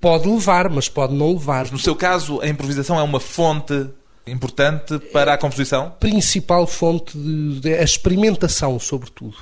Pode 0.00 0.28
levar, 0.28 0.68
mas 0.68 0.88
pode 0.88 1.14
não 1.14 1.32
levar. 1.32 1.70
No 1.70 1.78
seu 1.78 1.96
caso, 1.96 2.40
a 2.40 2.48
improvisação 2.48 2.98
é 2.98 3.02
uma 3.02 3.20
fonte 3.20 3.88
importante 4.26 4.98
para 5.12 5.34
a 5.34 5.38
composição? 5.38 5.90
Principal 6.00 6.66
fonte 6.66 7.16
de, 7.16 7.60
de 7.60 7.74
a 7.74 7.82
experimentação, 7.82 8.78
sobretudo. 8.78 9.36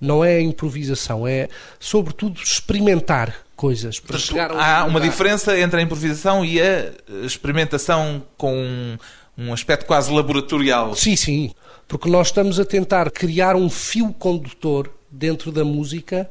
Não 0.00 0.24
é 0.24 0.36
a 0.36 0.42
improvisação, 0.42 1.26
é 1.26 1.48
sobretudo 1.80 2.40
experimentar 2.40 3.34
coisas. 3.56 3.98
Para 3.98 4.12
Portanto, 4.12 4.26
chegar 4.26 4.50
há 4.52 4.84
uma 4.84 5.00
diferença 5.00 5.58
entre 5.58 5.80
a 5.80 5.82
improvisação 5.82 6.44
e 6.44 6.60
a 6.60 6.92
experimentação 7.24 8.22
com 8.36 8.54
um, 8.54 8.98
um 9.38 9.52
aspecto 9.52 9.86
quase 9.86 10.12
laboratorial. 10.12 10.94
Sim, 10.94 11.16
sim. 11.16 11.54
Porque 11.88 12.10
nós 12.10 12.28
estamos 12.28 12.60
a 12.60 12.64
tentar 12.64 13.10
criar 13.10 13.56
um 13.56 13.70
fio 13.70 14.12
condutor 14.12 14.90
dentro 15.10 15.50
da 15.50 15.64
música 15.64 16.28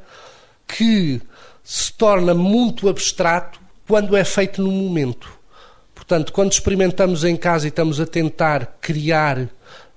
que 0.68 1.22
se 1.64 1.92
torna 1.94 2.34
muito 2.34 2.88
abstrato 2.88 3.60
quando 3.88 4.16
é 4.16 4.24
feito 4.24 4.62
no 4.62 4.72
momento. 4.72 5.35
Portanto, 6.08 6.32
quando 6.32 6.52
experimentamos 6.52 7.24
em 7.24 7.36
casa 7.36 7.66
e 7.66 7.70
estamos 7.70 8.00
a 8.00 8.06
tentar 8.06 8.78
criar 8.80 9.50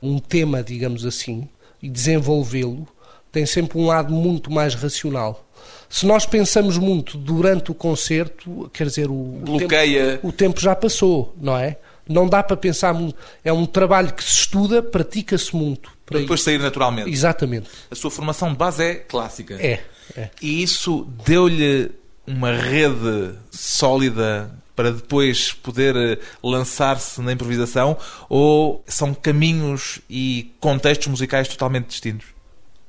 um 0.03 0.19
tema, 0.19 0.63
digamos 0.63 1.05
assim, 1.05 1.47
e 1.83 1.89
desenvolvê-lo, 1.89 2.89
tem 3.31 3.45
sempre 3.45 3.79
um 3.79 3.87
lado 3.87 4.13
muito 4.13 4.51
mais 4.51 4.75
racional. 4.75 5.47
Se 5.89 6.07
nós 6.07 6.25
pensamos 6.25 6.79
muito 6.79 7.19
durante 7.19 7.71
o 7.71 7.75
concerto, 7.75 8.71
quer 8.73 8.87
dizer, 8.87 9.11
o, 9.11 9.41
Bloqueia. 9.45 10.13
tempo, 10.13 10.29
o 10.29 10.33
tempo 10.33 10.61
já 10.61 10.75
passou, 10.75 11.35
não 11.39 11.57
é? 11.57 11.77
Não 12.09 12.27
dá 12.27 12.43
para 12.43 12.57
pensar 12.57 12.95
muito. 12.95 13.17
É 13.45 13.53
um 13.53 13.67
trabalho 13.67 14.15
que 14.15 14.25
se 14.25 14.41
estuda, 14.41 14.83
pratica-se 14.83 15.55
muito. 15.55 15.91
Para 16.07 16.15
Para 16.15 16.21
depois 16.21 16.43
sair 16.43 16.59
naturalmente. 16.59 17.11
Exatamente. 17.11 17.69
A 17.91 17.95
sua 17.95 18.11
formação 18.11 18.51
de 18.51 18.57
base 18.57 18.83
é 18.83 18.95
clássica. 18.95 19.57
É. 19.61 19.83
é. 20.17 20.31
E 20.41 20.63
isso 20.63 21.07
deu-lhe 21.27 21.91
uma 22.27 22.53
rede 22.53 23.35
sólida 23.51 24.51
para 24.79 24.93
depois 24.93 25.53
poder 25.53 25.97
eh, 25.97 26.19
lançar-se 26.41 27.21
na 27.21 27.33
improvisação? 27.33 27.97
Ou 28.29 28.81
são 28.87 29.13
caminhos 29.13 29.99
e 30.09 30.55
contextos 30.61 31.09
musicais 31.09 31.49
totalmente 31.49 31.89
distintos? 31.89 32.29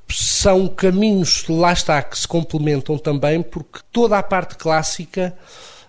São 0.08 0.68
caminhos, 0.68 1.48
lá 1.48 1.72
está, 1.72 2.00
que 2.00 2.16
se 2.16 2.28
complementam 2.28 2.96
também, 2.96 3.42
porque 3.42 3.80
toda 3.90 4.16
a 4.16 4.22
parte 4.22 4.54
clássica 4.54 5.36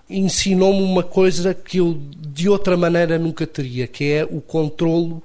ensinou-me 0.09 0.81
uma 0.81 1.03
coisa 1.03 1.53
que 1.53 1.77
eu 1.77 2.01
de 2.17 2.49
outra 2.49 2.75
maneira 2.75 3.19
nunca 3.19 3.45
teria, 3.45 3.85
que 3.85 4.11
é 4.11 4.23
o 4.23 4.41
controlo, 4.41 5.21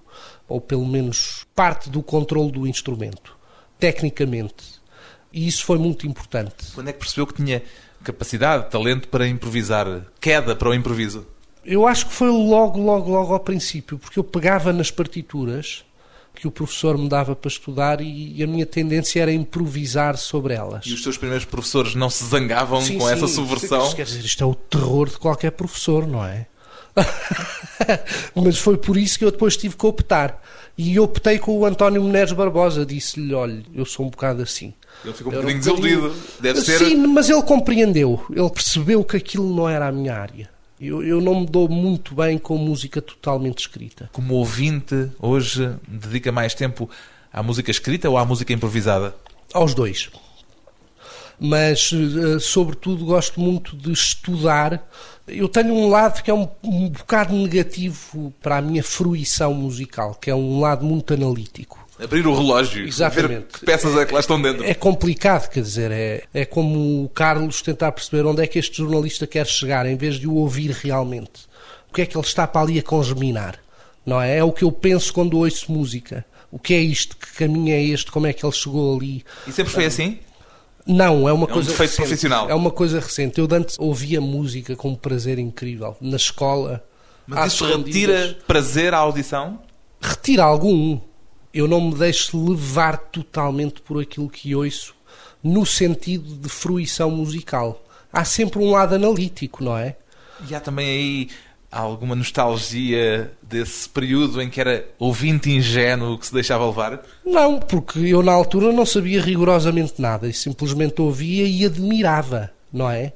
ou 0.47 0.61
pelo 0.61 0.85
menos 0.85 1.47
parte 1.55 1.89
do 1.89 2.03
controlo 2.03 2.51
do 2.51 2.67
instrumento, 2.67 3.35
tecnicamente. 3.79 4.77
E 5.33 5.49
isso 5.49 5.65
foi 5.65 5.79
muito 5.79 6.07
importante. 6.07 6.73
Quando 6.75 6.89
é 6.89 6.93
que 6.93 6.99
percebeu 6.99 7.27
que 7.27 7.43
tinha 7.43 7.63
capacidade, 8.07 8.71
talento 8.71 9.09
para 9.09 9.27
improvisar, 9.27 10.03
queda 10.21 10.55
para 10.55 10.69
o 10.69 10.75
improviso? 10.75 11.27
Eu 11.65 11.87
acho 11.87 12.07
que 12.07 12.13
foi 12.13 12.29
logo, 12.29 12.81
logo, 12.81 13.11
logo 13.11 13.33
ao 13.33 13.41
princípio, 13.41 13.99
porque 13.99 14.19
eu 14.19 14.25
pegava 14.25 14.73
nas 14.73 14.91
partituras 14.91 15.85
que 16.35 16.47
o 16.47 16.51
professor 16.51 16.97
me 16.99 17.09
dava 17.09 17.35
para 17.35 17.49
estudar 17.49 18.01
e 18.01 18.43
a 18.43 18.47
minha 18.47 18.67
tendência 18.67 19.23
era 19.23 19.33
improvisar 19.33 20.17
sobre 20.19 20.55
elas. 20.55 20.85
E 20.87 20.93
os 20.93 21.03
seus 21.03 21.17
primeiros 21.17 21.47
professores 21.47 21.95
não 21.95 22.11
se 22.11 22.25
zangavam 22.25 22.81
sim, 22.83 22.99
com 22.99 23.07
sim, 23.07 23.13
essa 23.13 23.27
subversão? 23.27 23.93
Quer 23.95 24.05
dizer, 24.05 24.25
isto 24.25 24.45
é 24.45 24.47
o 24.47 24.55
terror 24.55 25.09
de 25.09 25.19
qualquer 25.19 25.51
professor, 25.53 26.07
não 26.07 26.25
é? 26.25 26.47
Mas 28.35 28.59
foi 28.59 28.77
por 28.77 28.97
isso 28.97 29.19
que 29.19 29.25
eu 29.25 29.31
depois 29.31 29.57
tive 29.57 29.77
que 29.77 29.87
optar. 29.87 30.43
E 30.79 30.99
optei 31.01 31.39
com 31.39 31.59
o 31.59 31.65
António 31.65 32.03
Menezes 32.03 32.35
Barbosa. 32.35 32.85
Disse-lhe: 32.85 33.35
olha, 33.35 33.63
eu 33.75 33.87
sou 33.87 34.07
um 34.07 34.11
bocado 34.11 34.43
assim. 34.43 34.75
Ele 35.05 35.15
ficou 35.15 35.33
um 35.33 35.37
bocadinho 35.37 35.59
desiludido. 35.59 36.15
Deve 36.41 36.61
ser. 36.61 36.79
Sim, 36.79 37.07
mas 37.07 37.31
ele 37.31 37.43
compreendeu. 37.43 38.25
Ele 38.31 38.51
percebeu 38.51 39.05
que 39.05 39.17
aquilo 39.17 39.55
não 39.55 39.69
era 39.69 39.89
a 39.89 39.93
minha 39.93 40.15
área. 40.15 40.51
Eu, 40.81 41.03
eu, 41.03 41.21
não 41.21 41.41
me 41.41 41.47
dou 41.47 41.69
muito 41.69 42.15
bem 42.15 42.37
com 42.37 42.59
música 42.59 43.01
totalmente 43.01 43.61
escrita. 43.61 44.11
Como 44.13 44.35
ouvinte, 44.35 45.11
hoje 45.19 45.75
dedica 45.89 46.31
mais 46.31 46.55
tempo 46.55 46.91
à 47.33 47.43
música 47.43 47.71
escrita 47.71 48.11
ou 48.11 48.19
à 48.19 48.25
música 48.25 48.53
improvisada? 48.53 49.15
Aos 49.55 49.73
dois. 49.73 50.11
Mas, 51.39 51.91
eh, 51.93 52.39
sobretudo, 52.41 53.05
gosto 53.07 53.41
muito 53.41 53.77
de 53.77 53.93
estudar. 53.93 54.87
Eu 55.27 55.49
tenho 55.49 55.73
um 55.73 55.89
lado 55.89 56.23
que 56.23 56.31
é 56.31 56.35
um, 56.35 56.49
um 56.63 56.89
bocado 56.89 57.35
negativo 57.35 58.33
para 58.43 58.59
a 58.59 58.63
minha 58.63 58.83
fruição 58.83 59.55
musical, 59.55 60.15
que 60.15 60.31
é 60.31 60.35
um 60.35 60.61
lado 60.61 60.85
muito 60.85 61.13
analítico. 61.15 61.86
Abrir 61.99 62.27
o 62.27 62.35
relógio, 62.35 62.87
Exatamente. 62.87 63.29
ver 63.29 63.43
que 63.45 63.65
peças 63.65 63.97
é 63.97 64.05
que 64.05 64.13
lá 64.13 64.21
estão 64.21 64.41
dentro. 64.41 64.63
É 64.65 64.75
complicado, 64.75 65.49
quer 65.49 65.63
dizer, 65.63 65.91
é, 65.91 66.25
é 66.35 66.45
como 66.45 67.05
o 67.05 67.09
Carlos 67.09 67.63
tentar 67.63 67.91
perceber 67.93 68.27
onde 68.27 68.43
é 68.43 68.47
que 68.47 68.59
este 68.59 68.77
jornalista 68.77 69.27
quer 69.27 69.47
chegar, 69.47 69.87
em 69.87 69.97
vez 69.97 70.17
de 70.17 70.29
o 70.29 70.35
ouvir 70.35 70.71
realmente. 70.71 71.47
O 71.91 71.95
que 71.95 72.03
é 72.03 72.07
que 72.07 72.17
ele 72.17 72.27
está 72.27 72.47
para 72.47 72.61
ali 72.61 72.79
a 72.79 72.83
congeminar, 72.83 73.59
não 74.05 74.21
é? 74.21 74.39
É 74.39 74.45
o 74.45 74.53
que 74.53 74.63
eu 74.63 74.71
penso 74.71 75.13
quando 75.13 75.39
ouço 75.39 75.73
música. 75.73 76.25
O 76.51 76.59
que 76.59 76.75
é 76.75 76.81
isto? 76.81 77.17
Que 77.17 77.33
caminho 77.33 77.73
é 77.73 77.83
este? 77.83 78.11
Como 78.11 78.27
é 78.27 78.33
que 78.33 78.45
ele 78.45 78.53
chegou 78.53 78.97
ali? 78.97 79.25
E 79.47 79.53
sempre 79.53 79.73
foi 79.73 79.87
assim? 79.87 80.19
Não, 80.87 81.29
é 81.29 81.33
uma 81.33 81.47
é 81.47 81.51
um 81.51 81.53
coisa 81.53 81.77
recente. 81.77 81.97
profissional. 81.97 82.49
É 82.51 82.55
uma 82.55 82.71
coisa 82.71 83.01
recente. 83.01 83.41
Eu 83.41 83.49
antes 83.51 83.77
ouvia 83.79 84.21
música 84.21 84.77
com 84.77 84.91
um 84.91 84.95
prazer 84.95 85.39
incrível. 85.39 85.97
Na 86.01 86.17
escola. 86.17 86.85
Mas 87.27 87.53
isso 87.53 87.67
retira 87.67 88.39
prazer 88.47 88.95
à 88.95 88.99
audição? 88.99 89.59
Retira 90.01 90.45
algum 90.45 91.01
eu 91.57 91.67
não 91.67 91.81
me 91.81 91.95
deixo 91.95 92.51
levar 92.51 92.99
totalmente 92.99 93.81
por 93.81 94.03
aquilo 94.03 94.29
que 94.29 94.55
ouço 94.55 94.95
no 95.43 95.65
sentido 95.65 96.37
de 96.37 96.49
fruição 96.51 97.11
musical. 97.11 97.83
Há 98.13 98.25
sempre 98.25 98.59
um 98.59 98.73
lado 98.73 98.95
analítico, 98.95 99.65
não 99.65 99.77
é? 99.77 99.97
E 100.47 100.55
há 100.55 100.61
também 100.61 100.87
aí 100.87 101.29
alguma 101.71 102.15
nostalgia 102.15 103.33
desse 103.43 103.89
período 103.89 104.41
em 104.43 104.51
que 104.51 104.61
era 104.61 104.87
ouvinte 104.99 105.51
ingênuo 105.51 106.19
que 106.19 106.27
se 106.27 106.35
deixava 106.35 106.67
levar? 106.67 107.03
Não, 107.25 107.59
porque 107.59 108.01
eu 108.01 108.23
na 108.23 108.33
altura 108.33 108.71
não 108.71 108.85
sabia 108.85 109.21
rigorosamente 109.21 109.95
nada 109.99 110.29
e 110.29 110.35
simplesmente 110.35 111.01
ouvia 111.01 111.47
e 111.47 111.65
admirava, 111.65 112.51
não 112.71 112.91
é? 112.91 113.15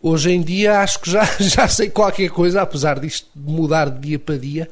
Hoje 0.00 0.30
em 0.30 0.42
dia 0.42 0.80
acho 0.80 1.00
que 1.00 1.10
já, 1.10 1.24
já 1.40 1.66
sei 1.68 1.88
qualquer 1.88 2.28
coisa, 2.30 2.60
apesar 2.60 2.98
disto 2.98 3.28
mudar 3.34 3.88
de 3.88 4.08
dia 4.08 4.18
para 4.18 4.36
dia 4.36 4.68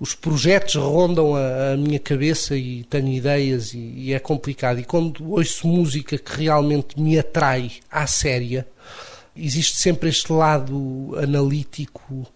os 0.00 0.14
projetos 0.14 0.76
rondam 0.76 1.36
a, 1.36 1.74
a, 1.74 1.76
minha 1.76 1.98
cabeça 1.98 2.56
e 2.56 2.82
tenho 2.84 3.08
ideias 3.08 3.74
e, 3.74 3.78
e, 3.78 4.14
é 4.14 4.18
complicado. 4.18 4.80
E 4.80 4.84
quando 4.84 5.30
ouço 5.30 5.68
música 5.68 6.16
que 6.16 6.44
realmente 6.44 6.98
me 6.98 7.18
atrai 7.18 7.70
à 7.90 8.06
séria, 8.06 8.66
existe 9.36 9.76
sempre 9.76 10.08
este 10.08 10.32
lado 10.32 11.14
analítico 11.22 12.26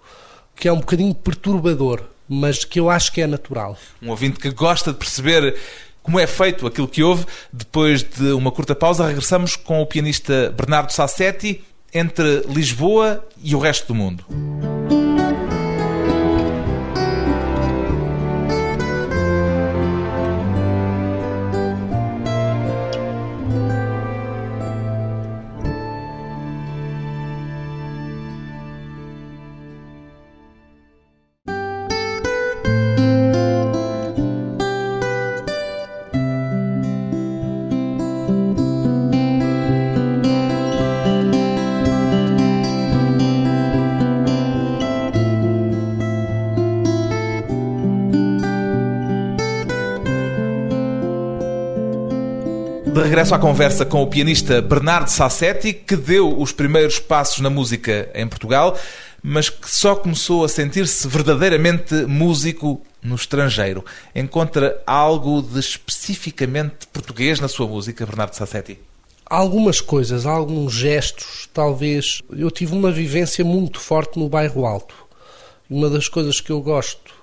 que 0.55 0.69
é 0.69 0.73
um 0.73 0.79
bocadinho 0.79 1.15
perturbador, 1.15 2.03
mas 2.29 2.65
que 2.65 2.79
eu 2.79 2.91
acho 2.91 3.11
que 3.13 3.23
é 3.23 3.27
natural. 3.27 3.77
Um 4.01 4.11
ouvinte 4.11 4.39
que 4.39 4.51
gosta 4.51 4.93
de 4.93 4.99
perceber 4.99 5.57
como 6.03 6.21
é 6.21 6.27
feito 6.27 6.67
aquilo 6.67 6.87
que 6.87 7.03
ouve. 7.03 7.25
Depois 7.53 8.03
de 8.03 8.33
uma 8.33 8.53
curta 8.53 8.75
pausa, 8.75 9.07
regressamos 9.07 9.57
com 9.57 9.81
o 9.81 9.87
pianista 9.87 10.55
Bernardo 10.57 10.93
Sassetti 10.93 11.65
entre 11.93 12.43
Lisboa 12.47 13.27
e 13.43 13.55
o 13.55 13.59
resto 13.59 13.89
do 13.89 13.95
mundo. 13.95 14.25
Regresso 53.15 53.33
à 53.33 53.39
conversa 53.39 53.87
com 53.87 54.03
o 54.03 54.09
pianista 54.09 54.61
Bernardo 54.61 55.09
Sassetti, 55.09 55.73
que 55.73 55.95
deu 55.95 56.37
os 56.37 56.51
primeiros 56.51 56.99
passos 56.99 57.39
na 57.39 57.49
música 57.49 58.11
em 58.13 58.27
Portugal, 58.27 58.77
mas 59.23 59.49
que 59.49 59.71
só 59.71 59.95
começou 59.95 60.45
a 60.45 60.49
sentir-se 60.49 61.07
verdadeiramente 61.07 61.95
músico 62.09 62.83
no 63.01 63.15
estrangeiro. 63.15 63.85
Encontra 64.17 64.83
algo 64.85 65.41
de 65.43 65.61
especificamente 65.61 66.89
português 66.93 67.39
na 67.39 67.47
sua 67.47 67.69
música, 67.69 68.05
Bernardo 68.05 68.35
Sassetti? 68.35 68.81
Algumas 69.25 69.81
coisas, 69.81 70.27
alguns 70.27 70.73
gestos, 70.73 71.49
talvez. 71.55 72.21
Eu 72.37 72.51
tive 72.51 72.75
uma 72.75 72.91
vivência 72.91 73.45
muito 73.45 73.79
forte 73.79 74.19
no 74.19 74.29
bairro 74.29 74.67
Alto. 74.67 74.97
Uma 75.71 75.89
das 75.89 76.09
coisas 76.09 76.41
que 76.41 76.51
eu 76.51 76.61
gosto 76.61 77.15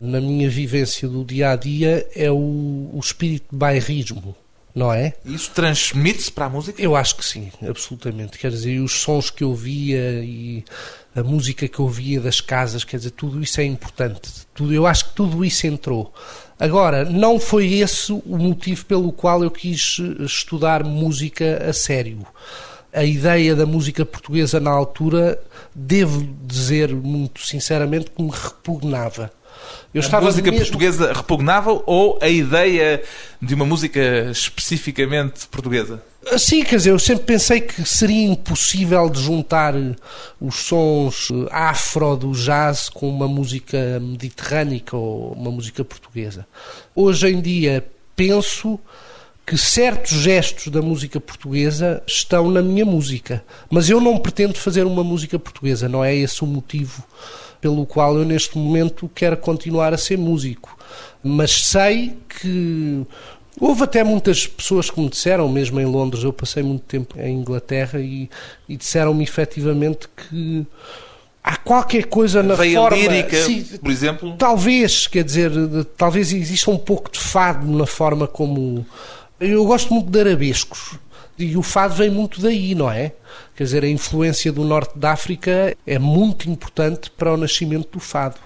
na 0.00 0.22
minha 0.22 0.48
vivência 0.48 1.06
do 1.06 1.22
dia 1.22 1.50
a 1.50 1.56
dia 1.56 2.08
é 2.16 2.30
o, 2.30 2.88
o 2.94 2.98
espírito 2.98 3.48
de 3.50 3.58
bairrismo 3.58 4.34
não 4.74 4.92
é? 4.92 5.14
Isso 5.24 5.50
transmite-se 5.50 6.30
para 6.30 6.46
a 6.46 6.48
música? 6.48 6.80
Eu 6.80 6.96
acho 6.96 7.16
que 7.16 7.24
sim, 7.24 7.50
absolutamente. 7.68 8.38
Quer 8.38 8.50
dizer, 8.50 8.80
os 8.80 8.92
sons 8.92 9.30
que 9.30 9.44
eu 9.44 9.54
via 9.54 10.22
e 10.24 10.64
a 11.14 11.22
música 11.22 11.68
que 11.68 11.78
eu 11.78 11.88
via 11.88 12.20
das 12.20 12.40
casas, 12.40 12.84
quer 12.84 12.96
dizer, 12.96 13.10
tudo 13.10 13.42
isso 13.42 13.60
é 13.60 13.64
importante. 13.64 14.30
Tudo, 14.54 14.72
eu 14.72 14.86
acho 14.86 15.10
que 15.10 15.14
tudo 15.14 15.44
isso 15.44 15.66
entrou. 15.66 16.12
Agora, 16.58 17.04
não 17.04 17.38
foi 17.38 17.74
esse 17.74 18.12
o 18.12 18.38
motivo 18.38 18.84
pelo 18.86 19.12
qual 19.12 19.42
eu 19.42 19.50
quis 19.50 19.98
estudar 20.20 20.84
música 20.84 21.64
a 21.68 21.72
sério. 21.72 22.26
A 22.92 23.04
ideia 23.04 23.54
da 23.54 23.66
música 23.66 24.06
portuguesa 24.06 24.60
na 24.60 24.70
altura, 24.70 25.42
devo 25.74 26.26
dizer 26.44 26.94
muito 26.94 27.44
sinceramente, 27.44 28.10
que 28.10 28.22
me 28.22 28.30
repugnava 28.30 29.30
eu 29.94 30.02
a 30.10 30.20
música 30.20 30.50
mesmo... 30.50 30.66
portuguesa 30.66 31.12
repugnava 31.12 31.82
ou 31.86 32.18
a 32.22 32.28
ideia 32.28 33.02
de 33.40 33.54
uma 33.54 33.66
música 33.66 34.30
especificamente 34.30 35.46
portuguesa? 35.48 36.02
Sim, 36.38 36.62
quer 36.62 36.76
dizer, 36.76 36.90
eu 36.90 36.98
sempre 36.98 37.24
pensei 37.24 37.60
que 37.60 37.84
seria 37.84 38.26
impossível 38.26 39.10
de 39.10 39.20
juntar 39.20 39.74
os 40.40 40.54
sons 40.54 41.28
afro 41.50 42.16
do 42.16 42.32
jazz 42.32 42.88
com 42.88 43.08
uma 43.08 43.26
música 43.26 43.98
mediterrânica 44.00 44.96
ou 44.96 45.32
uma 45.32 45.50
música 45.50 45.84
portuguesa. 45.84 46.46
Hoje 46.94 47.28
em 47.28 47.40
dia 47.40 47.84
penso 48.14 48.78
que 49.44 49.58
certos 49.58 50.12
gestos 50.12 50.68
da 50.68 50.80
música 50.80 51.20
portuguesa 51.20 52.02
estão 52.06 52.50
na 52.50 52.62
minha 52.62 52.84
música, 52.84 53.44
mas 53.68 53.90
eu 53.90 54.00
não 54.00 54.16
pretendo 54.16 54.56
fazer 54.56 54.86
uma 54.86 55.02
música 55.02 55.38
portuguesa, 55.38 55.88
não 55.88 56.04
é 56.04 56.14
esse 56.14 56.42
o 56.44 56.46
motivo 56.46 57.04
pelo 57.62 57.86
qual 57.86 58.18
eu 58.18 58.24
neste 58.24 58.58
momento 58.58 59.08
quero 59.14 59.36
continuar 59.36 59.94
a 59.94 59.96
ser 59.96 60.18
músico. 60.18 60.76
Mas 61.22 61.66
sei 61.66 62.16
que 62.28 63.06
houve 63.58 63.84
até 63.84 64.02
muitas 64.02 64.48
pessoas 64.48 64.90
que 64.90 65.00
me 65.00 65.08
disseram, 65.08 65.48
mesmo 65.48 65.80
em 65.80 65.86
Londres, 65.86 66.24
eu 66.24 66.32
passei 66.32 66.62
muito 66.62 66.82
tempo 66.82 67.14
em 67.20 67.38
Inglaterra 67.38 68.00
e, 68.00 68.28
e 68.68 68.76
disseram-me 68.76 69.22
efetivamente 69.22 70.08
que 70.08 70.66
há 71.42 71.56
qualquer 71.56 72.06
coisa 72.06 72.42
na 72.42 72.56
Veia 72.56 72.80
forma... 72.80 72.96
lírica, 72.96 73.44
Sim, 73.44 73.62
por 73.80 73.90
exemplo. 73.92 74.36
Talvez, 74.36 75.06
quer 75.06 75.22
dizer, 75.22 75.52
talvez 75.96 76.32
exista 76.32 76.68
um 76.68 76.78
pouco 76.78 77.12
de 77.12 77.20
fado 77.20 77.64
na 77.70 77.86
forma 77.86 78.26
como. 78.26 78.84
Eu 79.38 79.64
gosto 79.64 79.94
muito 79.94 80.10
de 80.10 80.20
arabescos. 80.20 80.98
E 81.38 81.56
o 81.56 81.62
fado 81.62 81.94
vem 81.94 82.10
muito 82.10 82.40
daí, 82.40 82.74
não 82.74 82.90
é? 82.90 83.12
Quer 83.56 83.64
dizer, 83.64 83.84
a 83.84 83.88
influência 83.88 84.52
do 84.52 84.64
norte 84.64 84.98
da 84.98 85.12
África 85.12 85.76
é 85.86 85.98
muito 85.98 86.48
importante 86.48 87.10
para 87.10 87.32
o 87.32 87.36
nascimento 87.36 87.88
do 87.92 88.00
fado. 88.00 88.36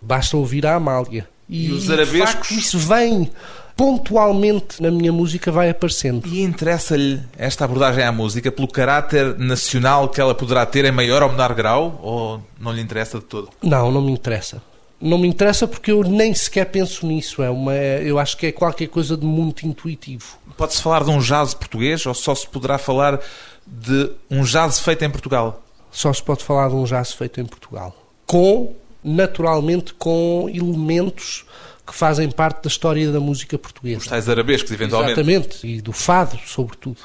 Basta 0.00 0.36
ouvir 0.36 0.66
a 0.66 0.74
Amália. 0.74 1.28
E 1.48 1.70
os 1.72 1.86
de 1.86 1.92
arabescos? 1.92 2.30
facto, 2.30 2.50
isso 2.52 2.78
vem 2.78 3.30
pontualmente 3.76 4.82
na 4.82 4.90
minha 4.90 5.10
música, 5.10 5.50
vai 5.50 5.70
aparecendo. 5.70 6.28
E 6.28 6.42
interessa-lhe 6.42 7.20
esta 7.36 7.64
abordagem 7.64 8.04
à 8.04 8.12
música 8.12 8.52
pelo 8.52 8.68
caráter 8.68 9.38
nacional 9.38 10.08
que 10.08 10.20
ela 10.20 10.34
poderá 10.34 10.66
ter 10.66 10.84
em 10.84 10.92
maior 10.92 11.22
ou 11.22 11.30
menor 11.30 11.54
grau? 11.54 11.98
Ou 12.02 12.42
não 12.60 12.72
lhe 12.72 12.82
interessa 12.82 13.18
de 13.18 13.24
todo? 13.24 13.48
Não, 13.62 13.90
não 13.90 14.02
me 14.02 14.12
interessa. 14.12 14.62
Não 15.00 15.16
me 15.16 15.26
interessa 15.26 15.66
porque 15.66 15.90
eu 15.90 16.02
nem 16.04 16.34
sequer 16.34 16.66
penso 16.66 17.06
nisso. 17.06 17.42
É 17.42 17.48
uma, 17.48 17.74
eu 17.74 18.18
acho 18.18 18.36
que 18.36 18.46
é 18.46 18.52
qualquer 18.52 18.88
coisa 18.88 19.16
de 19.16 19.24
muito 19.24 19.66
intuitivo. 19.66 20.36
Pode-se 20.56 20.82
falar 20.82 21.04
de 21.04 21.10
um 21.10 21.18
jazz 21.18 21.54
português 21.54 22.04
ou 22.04 22.12
só 22.12 22.34
se 22.34 22.46
poderá 22.46 22.76
falar 22.76 23.18
de 23.66 24.10
um 24.30 24.42
jazz 24.42 24.78
feito 24.80 25.04
em 25.04 25.10
Portugal? 25.10 25.62
Só 25.90 26.12
se 26.12 26.22
pode 26.22 26.44
falar 26.44 26.68
de 26.68 26.74
um 26.74 26.84
jazz 26.84 27.12
feito 27.12 27.40
em 27.40 27.46
Portugal. 27.46 27.96
Com, 28.26 28.74
naturalmente, 29.02 29.94
com 29.94 30.48
elementos 30.52 31.46
que 31.86 31.94
fazem 31.94 32.30
parte 32.30 32.62
da 32.64 32.68
história 32.68 33.10
da 33.10 33.18
música 33.18 33.56
Os 33.56 33.62
portuguesa. 33.62 34.08
tais 34.08 34.28
arabescos, 34.28 34.70
eventualmente. 34.70 35.12
Exatamente. 35.18 35.66
E 35.66 35.80
do 35.80 35.92
fado, 35.92 36.38
sobretudo. 36.46 36.98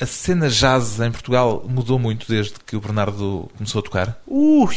A 0.00 0.06
cena 0.06 0.48
jazz 0.48 0.98
em 1.00 1.10
Portugal 1.12 1.64
mudou 1.68 1.98
muito 1.98 2.26
desde 2.28 2.54
que 2.66 2.76
o 2.76 2.80
Bernardo 2.80 3.48
começou 3.56 3.78
a 3.78 3.82
tocar? 3.82 4.20
Ui, 4.26 4.74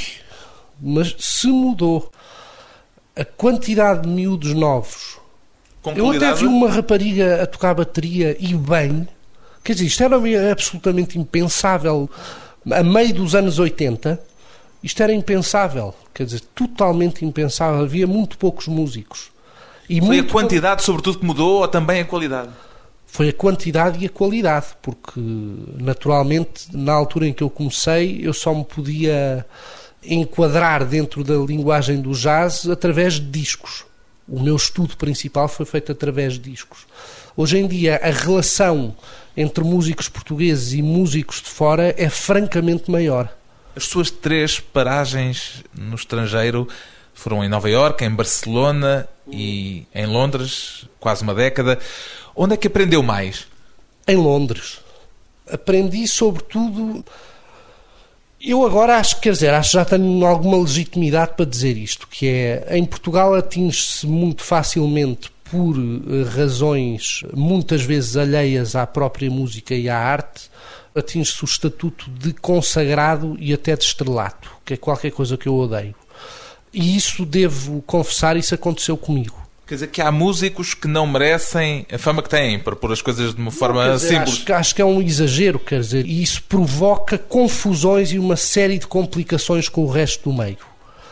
mas 0.79 1.15
se 1.19 1.47
mudou. 1.47 2.11
A 3.15 3.25
quantidade 3.25 4.03
de 4.03 4.07
miúdos 4.07 4.53
novos 4.53 5.19
Com 5.81 5.91
Eu 5.91 6.11
até 6.11 6.33
vi 6.33 6.45
uma 6.45 6.69
rapariga 6.69 7.43
a 7.43 7.45
tocar 7.45 7.73
bateria 7.73 8.35
e 8.39 8.53
bem. 8.53 9.07
Quer 9.63 9.73
dizer, 9.73 9.85
isto 9.85 10.03
era 10.03 10.17
absolutamente 10.51 11.17
impensável. 11.17 12.09
A 12.71 12.83
meio 12.83 13.13
dos 13.13 13.35
anos 13.35 13.59
80, 13.59 14.19
isto 14.83 15.03
era 15.03 15.13
impensável. 15.13 15.93
Quer 16.13 16.25
dizer, 16.25 16.41
totalmente 16.53 17.25
impensável. 17.25 17.81
Havia 17.81 18.07
muito 18.07 18.37
poucos 18.37 18.67
músicos. 18.67 19.31
E 19.89 19.99
Foi 19.99 20.19
a 20.19 20.23
quantidade, 20.23 20.83
sobretudo, 20.83 21.19
que 21.19 21.25
mudou 21.25 21.61
ou 21.61 21.67
também 21.67 22.01
a 22.01 22.05
qualidade? 22.05 22.49
Foi 23.07 23.29
a 23.29 23.33
quantidade 23.33 24.03
e 24.03 24.05
a 24.05 24.09
qualidade, 24.09 24.67
porque 24.83 25.19
naturalmente, 25.79 26.67
na 26.71 26.93
altura 26.93 27.27
em 27.27 27.33
que 27.33 27.41
eu 27.41 27.49
comecei, 27.49 28.19
eu 28.21 28.33
só 28.33 28.53
me 28.53 28.63
podia 28.63 29.43
enquadrar 30.03 30.85
dentro 30.85 31.23
da 31.23 31.35
linguagem 31.35 32.01
do 32.01 32.11
jazz 32.11 32.67
através 32.67 33.13
de 33.13 33.25
discos. 33.25 33.85
O 34.27 34.39
meu 34.39 34.55
estudo 34.55 34.95
principal 34.95 35.47
foi 35.47 35.65
feito 35.65 35.91
através 35.91 36.33
de 36.33 36.51
discos. 36.51 36.85
Hoje 37.35 37.57
em 37.57 37.67
dia, 37.67 37.99
a 38.03 38.11
relação 38.11 38.95
entre 39.35 39.63
músicos 39.63 40.07
portugueses 40.07 40.73
e 40.73 40.81
músicos 40.81 41.41
de 41.41 41.49
fora 41.49 41.93
é 41.97 42.09
francamente 42.09 42.91
maior. 42.91 43.33
As 43.75 43.85
suas 43.85 44.11
três 44.11 44.59
paragens 44.59 45.63
no 45.73 45.95
estrangeiro 45.95 46.67
foram 47.13 47.43
em 47.43 47.49
Nova 47.49 47.69
Iorque, 47.69 48.05
em 48.05 48.13
Barcelona 48.13 49.07
e 49.31 49.85
em 49.93 50.05
Londres, 50.05 50.85
quase 50.99 51.23
uma 51.23 51.33
década. 51.33 51.79
Onde 52.35 52.53
é 52.53 52.57
que 52.57 52.67
aprendeu 52.67 53.01
mais? 53.01 53.47
em 54.09 54.15
Londres. 54.15 54.79
Aprendi 55.47 56.07
sobretudo. 56.07 57.05
Eu 58.41 58.65
agora 58.65 58.97
acho, 58.97 59.19
quer 59.19 59.33
dizer, 59.33 59.53
acho 59.53 59.71
que 59.71 59.77
já 59.77 59.85
tenho 59.85 60.25
alguma 60.25 60.57
legitimidade 60.57 61.33
para 61.35 61.45
dizer 61.45 61.75
isto, 61.75 62.07
que 62.07 62.27
é 62.27 62.77
em 62.77 62.85
Portugal 62.85 63.35
atinge-se 63.35 64.07
muito 64.07 64.43
facilmente 64.43 65.29
por 65.51 65.75
eh, 65.75 66.23
razões 66.23 67.23
muitas 67.33 67.81
vezes 67.81 68.15
alheias 68.15 68.75
à 68.75 68.87
própria 68.87 69.29
música 69.29 69.75
e 69.75 69.89
à 69.89 69.97
arte, 69.97 70.49
atinge-se 70.95 71.43
o 71.43 71.45
estatuto 71.45 72.09
de 72.11 72.33
consagrado 72.33 73.35
e 73.39 73.53
até 73.53 73.75
de 73.75 73.83
estrelato, 73.83 74.49
que 74.63 74.73
é 74.73 74.77
qualquer 74.77 75.11
coisa 75.11 75.37
que 75.37 75.47
eu 75.47 75.55
odeio. 75.55 75.95
E 76.73 76.95
isso 76.95 77.25
devo 77.25 77.81
confessar, 77.81 78.37
isso 78.37 78.55
aconteceu 78.55 78.95
comigo. 78.95 79.48
Quer 79.69 79.75
dizer 79.75 79.87
que 79.87 80.01
há 80.01 80.11
músicos 80.11 80.73
que 80.73 80.87
não 80.87 81.05
merecem 81.05 81.85
a 81.93 81.97
fama 81.99 82.23
que 82.23 82.29
têm, 82.29 82.57
para 82.57 82.75
pôr 82.75 82.91
as 82.91 83.03
coisas 83.03 83.35
de 83.35 83.39
uma 83.39 83.51
forma 83.51 83.83
Quer 83.85 83.93
dizer, 83.93 84.07
simples. 84.07 84.33
Acho, 84.33 84.45
que- 84.45 84.51
acho 84.51 84.75
que 84.75 84.81
é 84.81 84.85
um 84.85 84.99
exagero, 84.99 85.59
quer 85.59 85.79
dizer, 85.79 86.07
e 86.07 86.23
isso 86.23 86.41
provoca 86.49 87.19
confusões 87.19 88.11
e 88.11 88.17
uma 88.17 88.35
série 88.35 88.79
de 88.79 88.87
complicações 88.87 89.69
com 89.69 89.83
o 89.83 89.87
resto 89.87 90.27
do 90.31 90.35
meio. 90.35 90.57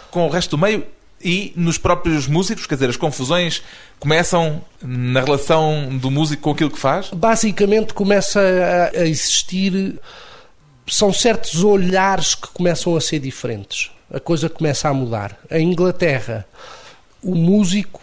Com 0.09 0.25
o 0.25 0.29
resto 0.31 0.57
do 0.57 0.57
meio 0.57 0.83
e 1.23 1.53
nos 1.55 1.77
próprios 1.77 2.25
músicos, 2.25 2.65
quer 2.65 2.73
dizer, 2.73 2.89
as 2.89 2.97
confusões 2.97 3.61
começam 3.99 4.59
na 4.81 5.21
relação 5.21 5.89
do 5.95 6.09
músico 6.09 6.41
com 6.41 6.49
aquilo 6.51 6.71
que 6.71 6.79
faz. 6.79 7.11
Basicamente 7.13 7.93
começa 7.93 8.39
a, 8.41 9.01
a 9.01 9.05
existir, 9.05 9.99
são 10.87 11.13
certos 11.13 11.63
olhares 11.63 12.33
que 12.33 12.47
começam 12.47 12.95
a 12.95 13.01
ser 13.01 13.19
diferentes. 13.19 13.91
A 14.11 14.19
coisa 14.19 14.49
começa 14.49 14.89
a 14.89 14.93
mudar. 14.95 15.37
Em 15.51 15.69
Inglaterra, 15.71 16.43
o 17.21 17.35
músico 17.35 18.01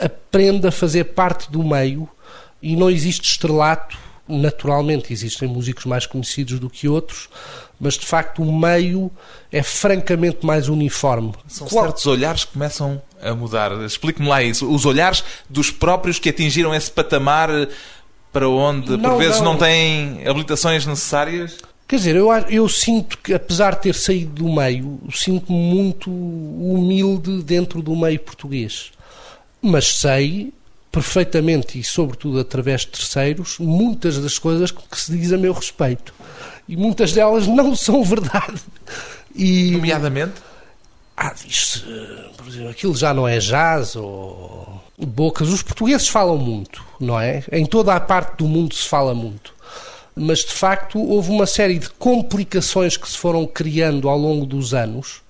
aprende 0.00 0.66
a 0.66 0.72
fazer 0.72 1.04
parte 1.04 1.50
do 1.50 1.62
meio 1.62 2.08
e 2.62 2.76
não 2.76 2.90
existe 2.90 3.30
estrelato. 3.30 3.96
Naturalmente, 4.28 5.12
existem 5.12 5.46
músicos 5.48 5.84
mais 5.84 6.04
conhecidos 6.04 6.58
do 6.58 6.68
que 6.68 6.88
outros, 6.88 7.28
mas 7.78 7.94
de 7.94 8.04
facto 8.04 8.42
o 8.42 8.52
meio 8.52 9.08
é 9.52 9.62
francamente 9.62 10.44
mais 10.44 10.68
uniforme. 10.68 11.32
São 11.46 11.68
certos 11.68 12.06
olhares 12.06 12.44
que 12.44 12.52
começam 12.52 13.00
a 13.22 13.34
mudar. 13.34 13.70
Explique-me 13.84 14.28
lá 14.28 14.42
isso. 14.42 14.68
Os 14.68 14.84
olhares 14.84 15.22
dos 15.48 15.70
próprios 15.70 16.18
que 16.18 16.28
atingiram 16.28 16.74
esse 16.74 16.90
patamar 16.90 17.48
para 18.32 18.48
onde, 18.48 18.88
por 18.88 18.98
Não, 18.98 19.16
vezes, 19.16 19.40
não. 19.40 19.52
não. 19.52 19.58
têm 19.58 20.26
habilitações 20.26 20.84
necessárias. 20.84 21.58
Quer 21.86 21.96
dizer, 21.96 22.16
eu, 22.16 22.32
eu 22.48 22.68
sinto 22.68 23.16
que, 23.18 23.32
apesar 23.32 23.76
de 23.76 23.82
ter 23.82 23.94
saído 23.94 24.42
do 24.44 24.52
meio, 24.52 24.98
sinto-me 25.14 25.56
muito 25.56 26.10
humilde 26.10 27.44
dentro 27.44 27.80
do 27.80 27.94
meio 27.94 28.18
português. 28.18 28.90
Mas 29.60 29.98
sei 29.98 30.52
perfeitamente, 30.90 31.78
e 31.78 31.84
sobretudo 31.84 32.40
através 32.40 32.82
de 32.82 32.88
terceiros, 32.88 33.58
muitas 33.58 34.18
das 34.18 34.38
coisas 34.38 34.70
que 34.70 34.98
se 34.98 35.12
diz 35.12 35.30
a 35.32 35.36
meu 35.36 35.52
respeito. 35.52 36.14
E 36.66 36.74
muitas 36.74 37.12
delas 37.12 37.46
não 37.46 37.76
são 37.76 38.02
verdade. 38.02 38.62
E, 39.34 39.72
Nomeadamente, 39.72 40.34
ah, 41.16 41.34
diz-se, 41.34 41.80
por 42.36 42.46
exemplo, 42.46 42.70
aquilo 42.70 42.94
já 42.96 43.12
não 43.12 43.28
é 43.28 43.38
jazz 43.38 43.96
ou 43.96 44.82
bocas. 44.98 45.48
Os 45.48 45.62
portugueses 45.62 46.08
falam 46.08 46.38
muito, 46.38 46.84
não 47.00 47.20
é? 47.20 47.44
Em 47.52 47.66
toda 47.66 47.94
a 47.94 48.00
parte 48.00 48.38
do 48.38 48.46
mundo 48.46 48.74
se 48.74 48.88
fala 48.88 49.14
muito. 49.14 49.54
Mas 50.14 50.38
de 50.40 50.52
facto 50.52 50.98
houve 50.98 51.30
uma 51.30 51.46
série 51.46 51.78
de 51.78 51.90
complicações 51.90 52.96
que 52.96 53.08
se 53.08 53.18
foram 53.18 53.46
criando 53.46 54.08
ao 54.08 54.18
longo 54.18 54.46
dos 54.46 54.72
anos, 54.72 55.20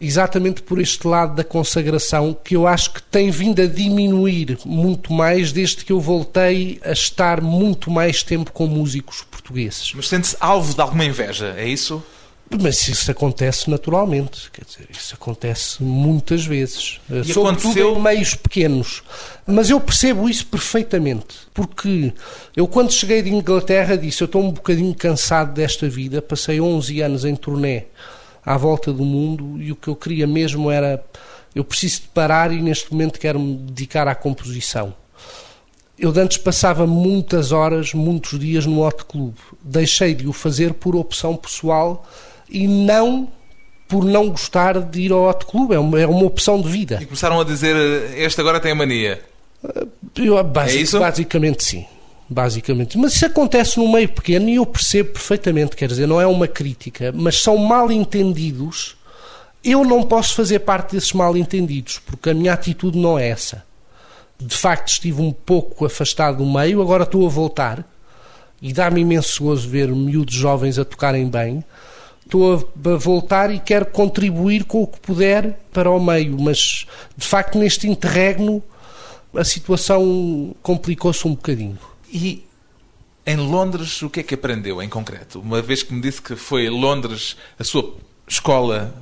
exatamente 0.00 0.62
por 0.62 0.78
este 0.80 1.06
lado 1.06 1.34
da 1.34 1.44
consagração, 1.44 2.36
que 2.44 2.54
eu 2.54 2.66
acho 2.66 2.92
que 2.92 3.02
tem 3.02 3.30
vindo 3.30 3.62
a 3.62 3.66
diminuir 3.66 4.58
muito 4.64 5.12
mais 5.12 5.52
desde 5.52 5.84
que 5.84 5.92
eu 5.92 6.00
voltei 6.00 6.78
a 6.84 6.92
estar 6.92 7.40
muito 7.40 7.90
mais 7.90 8.22
tempo 8.22 8.52
com 8.52 8.66
músicos 8.66 9.22
portugueses. 9.30 9.92
mas 9.94 10.08
sente-se 10.08 10.36
alvo 10.40 10.74
de 10.74 10.80
alguma 10.80 11.04
inveja, 11.04 11.54
é 11.56 11.66
isso? 11.68 12.02
Mas 12.62 12.86
isso 12.86 13.10
acontece 13.10 13.68
naturalmente, 13.68 14.50
quer 14.52 14.64
dizer, 14.64 14.86
isso 14.88 15.14
acontece 15.16 15.82
muitas 15.82 16.44
vezes, 16.46 17.00
E 17.10 17.32
sobretudo 17.32 17.48
aconteceu- 17.48 17.96
em 17.96 18.00
meios 18.00 18.34
pequenos. 18.36 19.02
Mas 19.44 19.68
eu 19.68 19.80
percebo 19.80 20.28
isso 20.28 20.46
perfeitamente, 20.46 21.34
porque 21.52 22.12
eu 22.54 22.68
quando 22.68 22.92
cheguei 22.92 23.20
de 23.20 23.30
Inglaterra 23.30 23.96
disse, 23.96 24.22
eu 24.22 24.26
estou 24.26 24.42
um 24.44 24.52
bocadinho 24.52 24.94
cansado 24.94 25.54
desta 25.54 25.88
vida, 25.88 26.22
passei 26.22 26.60
11 26.60 27.00
anos 27.00 27.24
em 27.24 27.34
turnê 27.34 27.84
à 28.46 28.56
volta 28.56 28.92
do 28.92 29.04
mundo 29.04 29.60
e 29.60 29.72
o 29.72 29.76
que 29.76 29.88
eu 29.88 29.96
queria 29.96 30.26
mesmo 30.26 30.70
era, 30.70 31.04
eu 31.54 31.64
preciso 31.64 32.02
de 32.02 32.08
parar 32.08 32.52
e 32.52 32.62
neste 32.62 32.92
momento 32.92 33.18
quero 33.18 33.38
me 33.40 33.56
dedicar 33.56 34.06
à 34.06 34.14
composição. 34.14 34.94
Eu 35.98 36.12
de 36.12 36.20
antes 36.20 36.36
passava 36.38 36.86
muitas 36.86 37.50
horas, 37.52 37.92
muitos 37.92 38.38
dias 38.38 38.64
no 38.66 38.86
hot 38.86 39.04
club. 39.06 39.34
Deixei 39.62 40.14
de 40.14 40.28
o 40.28 40.32
fazer 40.32 40.74
por 40.74 40.94
opção 40.94 41.34
pessoal 41.34 42.06
e 42.48 42.68
não 42.68 43.28
por 43.88 44.04
não 44.04 44.28
gostar 44.28 44.80
de 44.80 45.00
ir 45.02 45.12
ao 45.12 45.26
hot 45.28 45.46
club. 45.46 45.72
É 45.72 45.78
uma, 45.78 46.00
é 46.00 46.06
uma 46.06 46.24
opção 46.24 46.60
de 46.60 46.68
vida. 46.68 46.98
E 47.00 47.06
começaram 47.06 47.40
a 47.40 47.44
dizer, 47.44 47.74
este 48.16 48.40
agora 48.40 48.60
tem 48.60 48.72
a 48.72 48.74
mania. 48.74 49.22
Eu, 50.16 50.42
basic- 50.44 50.78
É 50.78 50.82
isso? 50.82 50.98
Basicamente 51.00 51.64
sim. 51.64 51.86
Basicamente. 52.28 52.98
Mas 52.98 53.14
isso 53.14 53.26
acontece 53.26 53.78
no 53.78 53.90
meio 53.90 54.08
pequeno 54.08 54.48
e 54.48 54.56
eu 54.56 54.66
percebo 54.66 55.12
perfeitamente, 55.12 55.76
quer 55.76 55.88
dizer, 55.88 56.06
não 56.06 56.20
é 56.20 56.26
uma 56.26 56.48
crítica, 56.48 57.12
mas 57.14 57.40
são 57.40 57.56
mal 57.56 57.90
entendidos. 57.90 58.96
Eu 59.62 59.84
não 59.84 60.02
posso 60.02 60.34
fazer 60.34 60.60
parte 60.60 60.92
desses 60.92 61.12
mal 61.12 61.36
entendidos, 61.36 61.98
porque 61.98 62.30
a 62.30 62.34
minha 62.34 62.52
atitude 62.52 62.98
não 62.98 63.18
é 63.18 63.28
essa. 63.28 63.64
De 64.38 64.56
facto, 64.56 64.88
estive 64.88 65.22
um 65.22 65.32
pouco 65.32 65.86
afastado 65.86 66.38
do 66.38 66.46
meio, 66.46 66.82
agora 66.82 67.04
estou 67.04 67.24
a 67.24 67.28
voltar 67.28 67.84
e 68.60 68.72
dá-me 68.72 69.00
imenso 69.00 69.42
gozo 69.42 69.68
ver 69.68 69.88
miúdos 69.88 70.34
jovens 70.34 70.78
a 70.78 70.84
tocarem 70.84 71.28
bem. 71.28 71.64
estou 72.24 72.70
a 72.84 72.96
voltar 72.96 73.50
e 73.50 73.58
quero 73.58 73.86
contribuir 73.86 74.64
com 74.64 74.82
o 74.82 74.86
que 74.86 75.00
puder 75.00 75.58
para 75.72 75.90
o 75.90 76.00
meio, 76.00 76.36
mas 76.40 76.86
de 77.16 77.26
facto 77.26 77.58
neste 77.58 77.88
interregno 77.88 78.62
a 79.34 79.44
situação 79.44 80.54
complicou-se 80.62 81.26
um 81.26 81.34
bocadinho. 81.34 81.78
E 82.12 82.44
em 83.26 83.36
Londres, 83.36 84.00
o 84.02 84.08
que 84.08 84.20
é 84.20 84.22
que 84.22 84.34
aprendeu 84.34 84.80
em 84.82 84.88
concreto? 84.88 85.40
Uma 85.40 85.60
vez 85.60 85.82
que 85.82 85.92
me 85.92 86.00
disse 86.00 86.22
que 86.22 86.36
foi 86.36 86.68
Londres 86.68 87.36
a 87.58 87.64
sua 87.64 87.96
escola 88.26 88.94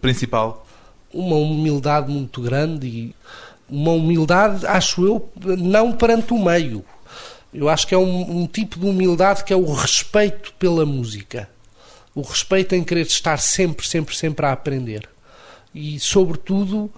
principal. 0.00 0.66
Uma 1.12 1.36
humildade 1.36 2.12
muito 2.12 2.42
grande 2.42 2.86
e 2.86 3.14
uma 3.68 3.92
humildade, 3.92 4.66
acho 4.66 5.04
eu, 5.06 5.28
não 5.58 5.92
perante 5.92 6.32
o 6.34 6.38
meio. 6.38 6.84
Eu 7.52 7.68
acho 7.68 7.86
que 7.86 7.94
é 7.94 7.98
um, 7.98 8.42
um 8.42 8.46
tipo 8.46 8.78
de 8.78 8.86
humildade 8.86 9.44
que 9.44 9.52
é 9.52 9.56
o 9.56 9.72
respeito 9.72 10.52
pela 10.58 10.84
música. 10.84 11.48
O 12.14 12.22
respeito 12.22 12.74
em 12.74 12.84
querer 12.84 13.06
estar 13.06 13.38
sempre, 13.38 13.86
sempre, 13.86 14.16
sempre 14.16 14.46
a 14.46 14.52
aprender. 14.52 15.08
E, 15.74 15.98
sobretudo, 15.98 16.90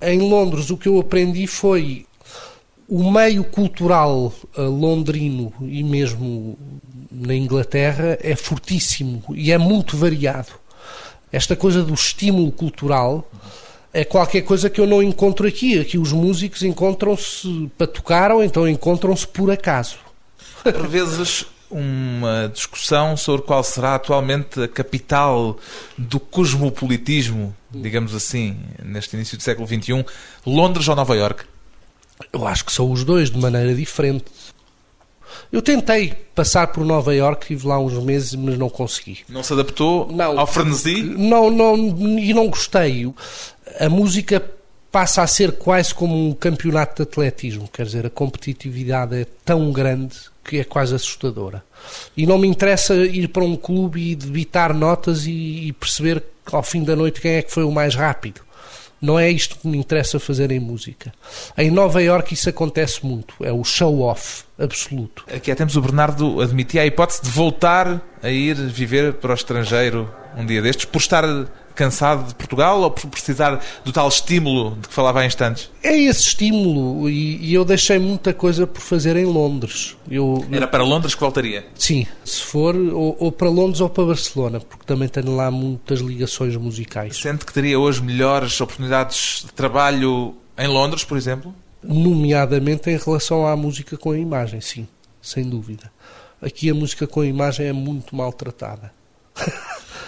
em 0.00 0.18
Londres, 0.18 0.70
o 0.70 0.76
que 0.76 0.88
eu 0.88 0.98
aprendi 0.98 1.46
foi 1.46 2.06
o 2.88 3.10
meio 3.10 3.44
cultural 3.44 4.32
uh, 4.56 4.62
londrino 4.62 5.52
e 5.60 5.82
mesmo 5.82 6.56
na 7.10 7.34
Inglaterra 7.34 8.18
é 8.20 8.36
fortíssimo 8.36 9.22
e 9.34 9.50
é 9.50 9.58
muito 9.58 9.96
variado. 9.96 10.52
Esta 11.32 11.56
coisa 11.56 11.82
do 11.82 11.94
estímulo 11.94 12.52
cultural 12.52 13.28
é 13.92 14.04
qualquer 14.04 14.42
coisa 14.42 14.70
que 14.70 14.80
eu 14.80 14.86
não 14.86 15.02
encontro 15.02 15.46
aqui. 15.46 15.78
Aqui 15.78 15.98
os 15.98 16.12
músicos 16.12 16.62
encontram-se 16.62 17.70
para 17.76 17.86
tocar 17.86 18.30
ou 18.30 18.44
então 18.44 18.68
encontram-se 18.68 19.26
por 19.26 19.50
acaso. 19.50 19.96
Por 20.62 20.86
vezes 20.86 21.46
uma 21.70 22.48
discussão 22.52 23.16
sobre 23.16 23.42
qual 23.44 23.64
será 23.64 23.96
atualmente 23.96 24.62
a 24.62 24.68
capital 24.68 25.58
do 25.98 26.20
cosmopolitismo, 26.20 27.54
digamos 27.70 28.14
assim, 28.14 28.56
neste 28.82 29.16
início 29.16 29.36
do 29.36 29.42
século 29.42 29.66
XXI, 29.66 30.04
Londres 30.46 30.86
ou 30.86 30.94
Nova 30.94 31.16
Iorque? 31.16 31.44
Eu 32.32 32.46
acho 32.46 32.64
que 32.64 32.72
são 32.72 32.90
os 32.90 33.04
dois 33.04 33.30
de 33.30 33.38
maneira 33.38 33.74
diferente. 33.74 34.24
Eu 35.52 35.62
tentei 35.62 36.12
passar 36.34 36.68
por 36.68 36.84
Nova 36.84 37.14
Iorque, 37.14 37.52
estive 37.52 37.68
lá 37.68 37.78
uns 37.78 37.94
meses, 38.02 38.34
mas 38.34 38.58
não 38.58 38.68
consegui. 38.68 39.20
Não 39.28 39.42
se 39.42 39.52
adaptou 39.52 40.10
não, 40.10 40.38
ao 40.38 40.46
frenesi? 40.46 41.02
Não, 41.02 41.50
não, 41.50 41.76
e 42.18 42.32
não 42.34 42.48
gostei. 42.48 43.12
A 43.78 43.88
música 43.88 44.42
passa 44.90 45.22
a 45.22 45.26
ser 45.26 45.52
quase 45.52 45.94
como 45.94 46.28
um 46.28 46.32
campeonato 46.32 46.96
de 46.96 47.02
atletismo, 47.02 47.68
quer 47.68 47.84
dizer, 47.84 48.06
a 48.06 48.10
competitividade 48.10 49.14
é 49.14 49.26
tão 49.44 49.70
grande 49.70 50.16
que 50.42 50.58
é 50.58 50.64
quase 50.64 50.94
assustadora. 50.94 51.62
E 52.16 52.26
não 52.26 52.38
me 52.38 52.48
interessa 52.48 52.94
ir 52.94 53.28
para 53.28 53.44
um 53.44 53.56
clube 53.56 54.12
e 54.12 54.14
debitar 54.14 54.72
notas 54.72 55.26
e, 55.26 55.66
e 55.66 55.72
perceber 55.72 56.22
ao 56.50 56.62
fim 56.62 56.82
da 56.82 56.96
noite 56.96 57.20
quem 57.20 57.32
é 57.32 57.42
que 57.42 57.52
foi 57.52 57.64
o 57.64 57.70
mais 57.70 57.94
rápido. 57.94 58.40
Não 59.06 59.16
é 59.16 59.30
isto 59.30 59.56
que 59.56 59.68
me 59.68 59.78
interessa 59.78 60.18
fazer 60.18 60.50
em 60.50 60.58
música. 60.58 61.14
Em 61.56 61.70
Nova 61.70 62.02
Iorque 62.02 62.34
isso 62.34 62.48
acontece 62.48 63.06
muito. 63.06 63.36
É 63.40 63.52
o 63.52 63.62
show-off 63.62 64.42
absoluto. 64.58 65.24
Aqui 65.32 65.52
há 65.52 65.54
tempos 65.54 65.76
o 65.76 65.80
Bernardo 65.80 66.40
admitia 66.40 66.82
a 66.82 66.86
hipótese 66.86 67.22
de 67.22 67.30
voltar 67.30 68.02
a 68.20 68.28
ir 68.28 68.56
viver 68.56 69.12
para 69.14 69.30
o 69.30 69.34
estrangeiro 69.34 70.12
um 70.36 70.44
dia 70.44 70.60
destes, 70.60 70.86
por 70.86 70.98
estar 70.98 71.24
cansado 71.76 72.26
de 72.26 72.34
Portugal 72.34 72.80
ou 72.80 72.90
por 72.90 73.08
precisar 73.08 73.62
do 73.84 73.92
tal 73.92 74.08
estímulo 74.08 74.76
de 74.80 74.88
que 74.88 74.94
falava 74.94 75.20
há 75.20 75.26
instantes? 75.26 75.70
É 75.82 75.96
esse 75.96 76.22
estímulo 76.22 77.08
e, 77.08 77.36
e 77.36 77.54
eu 77.54 77.64
deixei 77.64 77.98
muita 77.98 78.34
coisa 78.34 78.66
por 78.66 78.80
fazer 78.80 79.16
em 79.16 79.26
Londres. 79.26 79.96
Eu, 80.10 80.44
Era 80.50 80.66
para 80.66 80.82
Londres 80.82 81.14
que 81.14 81.20
voltaria? 81.20 81.66
Sim, 81.74 82.06
se 82.24 82.42
for, 82.42 82.74
ou, 82.74 83.16
ou, 83.20 83.30
para 83.30 83.48
Londres 83.48 83.80
ou 83.80 83.88
para 83.88 84.06
Barcelona, 84.06 84.58
porque 84.58 84.84
também 84.84 85.08
tenho 85.08 85.36
lá 85.36 85.50
muitas 85.50 86.00
ligações 86.00 86.56
musicais. 86.56 87.16
Sente 87.16 87.44
que 87.44 87.52
teria 87.52 87.78
hoje 87.78 88.02
melhores 88.02 88.60
oportunidades 88.60 89.44
de 89.44 89.52
trabalho 89.52 90.34
em 90.58 90.66
Londres, 90.66 91.04
por 91.04 91.16
exemplo? 91.16 91.54
Nomeadamente 91.82 92.90
em 92.90 92.96
relação 92.96 93.46
à 93.46 93.54
música 93.54 93.96
com 93.96 94.10
a 94.10 94.18
imagem, 94.18 94.60
sim, 94.60 94.88
sem 95.20 95.48
dúvida. 95.48 95.92
Aqui 96.40 96.70
a 96.70 96.74
música 96.74 97.06
com 97.06 97.20
a 97.20 97.26
imagem 97.26 97.66
é 97.66 97.72
muito 97.72 98.16
maltratada. 98.16 98.92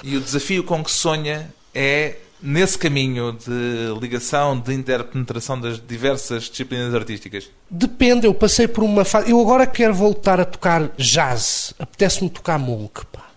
e 0.03 0.17
o 0.17 0.21
desafio 0.21 0.65
com 0.65 0.83
que 0.83 0.91
sonha 0.91 1.53
é 1.75 2.17
nesse 2.43 2.79
caminho 2.79 3.33
de 3.33 4.01
ligação, 4.01 4.59
de 4.59 4.73
interpenetração 4.73 5.61
das 5.61 5.81
diversas 5.85 6.45
disciplinas 6.45 6.95
artísticas? 6.95 7.51
Depende, 7.71 8.27
eu 8.27 8.35
passei 8.35 8.69
por 8.69 8.85
uma 8.85 9.05
fase. 9.05 9.31
Eu 9.31 9.41
agora 9.41 9.67
quero 9.67 9.95
voltar 9.95 10.41
a 10.41 10.45
tocar 10.45 10.91
jazz. 10.97 11.75
Apetece-me 11.79 12.31
tocar 12.31 12.59
monk, 12.59 13.05
pá. 13.07 13.29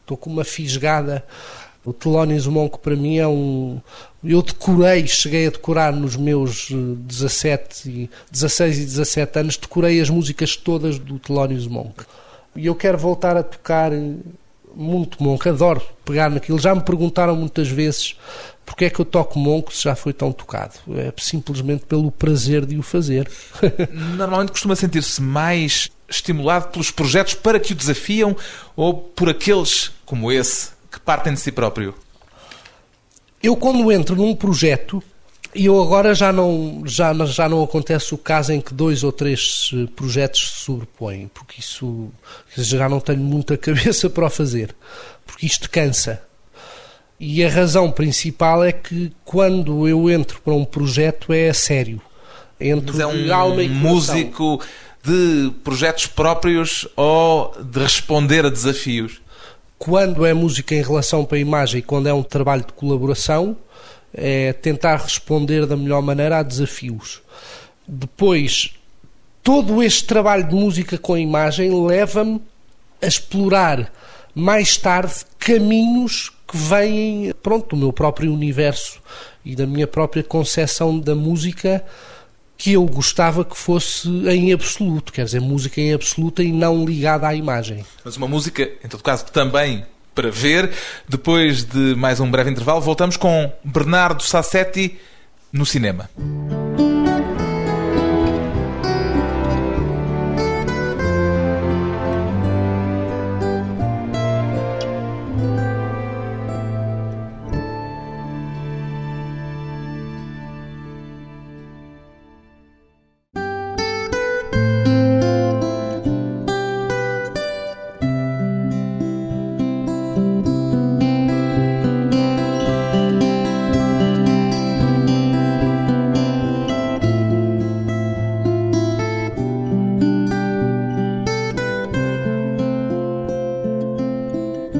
Estou 0.00 0.16
com 0.16 0.30
uma 0.30 0.44
fisgada. 0.44 1.24
O 1.84 1.92
Thelonious 1.92 2.48
Monk 2.48 2.78
para 2.80 2.96
mim 2.96 3.18
é 3.18 3.28
um. 3.28 3.80
Eu 4.24 4.42
decorei, 4.42 5.06
cheguei 5.06 5.46
a 5.46 5.50
decorar 5.50 5.92
nos 5.92 6.16
meus 6.16 6.68
17 6.70 7.88
e 7.88 8.10
16 8.32 8.78
e 8.78 8.84
17 8.84 9.38
anos, 9.38 9.56
decorei 9.56 10.00
as 10.00 10.10
músicas 10.10 10.56
todas 10.56 10.98
do 10.98 11.16
Thelonious 11.20 11.68
Monk. 11.68 12.04
E 12.56 12.66
eu 12.66 12.74
quero 12.74 12.98
voltar 12.98 13.36
a 13.36 13.42
tocar 13.44 13.92
muito 14.76 15.22
monk, 15.22 15.48
adoro 15.48 15.82
pegar 16.04 16.30
naquilo. 16.30 16.58
Já 16.58 16.74
me 16.74 16.82
perguntaram 16.82 17.34
muitas 17.34 17.68
vezes 17.68 18.16
porque 18.64 18.84
é 18.84 18.90
que 18.90 19.00
eu 19.00 19.04
toco 19.04 19.38
monk 19.38 19.74
se 19.74 19.84
já 19.84 19.96
foi 19.96 20.12
tão 20.12 20.30
tocado. 20.30 20.74
É 20.96 21.12
simplesmente 21.16 21.86
pelo 21.86 22.10
prazer 22.10 22.66
de 22.66 22.76
o 22.76 22.82
fazer. 22.82 23.30
Normalmente 24.16 24.52
costuma 24.52 24.76
sentir-se 24.76 25.22
mais 25.22 25.90
estimulado 26.08 26.68
pelos 26.68 26.90
projetos 26.90 27.34
para 27.34 27.58
que 27.58 27.72
o 27.72 27.76
desafiam 27.76 28.36
ou 28.76 28.94
por 28.94 29.28
aqueles 29.28 29.92
como 30.04 30.30
esse 30.30 30.70
que 30.92 31.00
partem 31.00 31.34
de 31.34 31.40
si 31.40 31.50
próprio? 31.50 31.94
Eu, 33.42 33.56
quando 33.56 33.90
entro 33.92 34.16
num 34.16 34.34
projeto, 34.34 35.02
e 35.56 35.66
eu 35.66 35.82
agora 35.82 36.14
já 36.14 36.32
não, 36.32 36.82
já, 36.84 37.12
já 37.24 37.48
não 37.48 37.62
acontece 37.62 38.14
o 38.14 38.18
caso 38.18 38.52
em 38.52 38.60
que 38.60 38.74
dois 38.74 39.02
ou 39.02 39.10
três 39.10 39.70
eh, 39.72 39.86
projetos 39.96 40.48
se 40.48 40.64
sobrepõem, 40.64 41.30
porque 41.32 41.60
isso 41.60 42.10
já 42.56 42.88
não 42.88 43.00
tenho 43.00 43.20
muita 43.20 43.56
cabeça 43.58 44.10
para 44.10 44.26
o 44.26 44.30
fazer, 44.30 44.74
porque 45.24 45.46
isto 45.46 45.70
cansa. 45.70 46.22
E 47.18 47.42
a 47.42 47.48
razão 47.48 47.90
principal 47.90 48.62
é 48.62 48.72
que 48.72 49.10
quando 49.24 49.88
eu 49.88 50.10
entro 50.10 50.40
para 50.42 50.52
um 50.52 50.64
projeto 50.64 51.32
é 51.32 51.50
sério. 51.52 52.00
Entro 52.60 52.92
Mas 52.92 53.00
é 53.00 53.06
um 53.06 53.34
alma 53.34 53.62
e 53.62 53.68
músico 53.68 54.60
de 55.02 55.50
projetos 55.64 56.06
próprios 56.06 56.86
ou 56.94 57.54
de 57.62 57.80
responder 57.80 58.44
a 58.44 58.50
desafios? 58.50 59.22
Quando 59.78 60.26
é 60.26 60.34
música 60.34 60.74
em 60.74 60.82
relação 60.82 61.24
para 61.24 61.38
a 61.38 61.40
imagem 61.40 61.78
e 61.78 61.82
quando 61.82 62.06
é 62.06 62.12
um 62.12 62.22
trabalho 62.22 62.64
de 62.64 62.72
colaboração, 62.72 63.56
é 64.16 64.52
tentar 64.54 64.96
responder 64.96 65.66
da 65.66 65.76
melhor 65.76 66.00
maneira 66.00 66.38
a 66.38 66.42
desafios. 66.42 67.20
Depois, 67.86 68.74
todo 69.42 69.82
este 69.82 70.04
trabalho 70.04 70.48
de 70.48 70.54
música 70.54 70.96
com 70.96 71.16
imagem 71.16 71.70
leva-me 71.86 72.40
a 73.00 73.06
explorar 73.06 73.92
mais 74.34 74.76
tarde 74.76 75.14
caminhos 75.38 76.32
que 76.48 76.56
vêm, 76.56 77.34
pronto, 77.42 77.76
do 77.76 77.76
meu 77.76 77.92
próprio 77.92 78.32
universo 78.32 79.00
e 79.44 79.54
da 79.54 79.66
minha 79.66 79.86
própria 79.86 80.22
concepção 80.22 80.98
da 80.98 81.14
música 81.14 81.84
que 82.56 82.72
eu 82.72 82.84
gostava 82.86 83.44
que 83.44 83.56
fosse 83.56 84.08
em 84.28 84.52
absoluto, 84.52 85.12
quer 85.12 85.26
dizer, 85.26 85.40
música 85.40 85.80
em 85.80 85.92
absoluta 85.92 86.42
e 86.42 86.50
não 86.52 86.84
ligada 86.84 87.28
à 87.28 87.34
imagem. 87.34 87.84
Mas 88.02 88.16
uma 88.16 88.26
música, 88.26 88.70
em 88.82 88.88
todo 88.88 89.02
caso, 89.02 89.26
também 89.26 89.84
para 90.16 90.30
ver. 90.30 90.72
Depois 91.08 91.62
de 91.62 91.94
mais 91.94 92.18
um 92.18 92.28
breve 92.28 92.50
intervalo, 92.50 92.80
voltamos 92.80 93.16
com 93.16 93.52
Bernardo 93.62 94.22
Sassetti 94.22 94.98
no 95.52 95.64
cinema. 95.64 96.10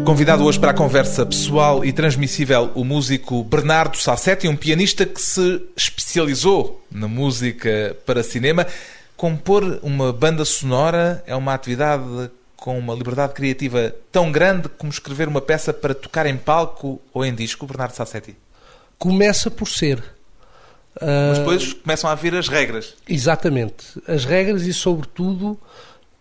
Convidado 0.07 0.45
hoje 0.45 0.61
para 0.61 0.71
a 0.71 0.75
conversa 0.75 1.27
pessoal 1.27 1.85
e 1.85 1.93
transmissível 1.93 2.71
o 2.77 2.85
músico 2.85 3.43
Bernardo 3.43 3.97
Sassetti, 3.97 4.47
um 4.47 4.55
pianista 4.55 5.05
que 5.05 5.21
se 5.21 5.61
especializou 5.77 6.87
na 6.89 7.09
música 7.09 7.97
para 8.07 8.23
cinema. 8.23 8.69
Compor 9.17 9.81
uma 9.83 10.13
banda 10.13 10.45
sonora 10.45 11.25
é 11.27 11.35
uma 11.35 11.53
atividade 11.53 12.31
com 12.55 12.79
uma 12.79 12.95
liberdade 12.95 13.33
criativa 13.33 13.93
tão 14.13 14.31
grande 14.31 14.69
como 14.69 14.93
escrever 14.93 15.27
uma 15.27 15.41
peça 15.41 15.73
para 15.73 15.93
tocar 15.93 16.25
em 16.25 16.37
palco 16.37 17.03
ou 17.13 17.25
em 17.25 17.35
disco, 17.35 17.67
Bernardo 17.67 17.97
Sassetti? 17.97 18.37
Começa 18.97 19.51
por 19.51 19.67
ser. 19.67 20.01
Mas 21.01 21.39
depois 21.39 21.73
começam 21.73 22.09
a 22.09 22.15
vir 22.15 22.33
as 22.37 22.47
regras. 22.47 22.95
Exatamente. 23.09 24.01
As 24.07 24.25
regras 24.25 24.63
e, 24.63 24.73
sobretudo, 24.73 25.59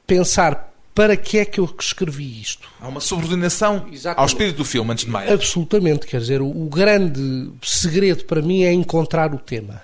pensar 0.07 0.74
para 0.95 1.17
que 1.17 1.37
é 1.37 1.43
que 1.43 1.59
eu 1.59 1.69
escrevi 1.77 2.39
isto. 2.41 2.69
Há 2.79 2.87
uma 2.87 3.01
subordinação 3.01 3.85
Exatamente. 3.91 4.19
ao 4.19 4.25
espírito 4.25 4.55
do 4.55 4.65
filme, 4.65 4.93
antes 4.93 5.03
de 5.03 5.11
mais. 5.11 5.29
Absolutamente. 5.29 6.07
Quer 6.07 6.21
dizer, 6.21 6.41
o, 6.41 6.47
o 6.47 6.69
grande 6.69 7.51
segredo 7.61 8.23
para 8.23 8.41
mim 8.41 8.63
é 8.63 8.71
encontrar 8.71 9.33
o 9.33 9.37
tema. 9.37 9.81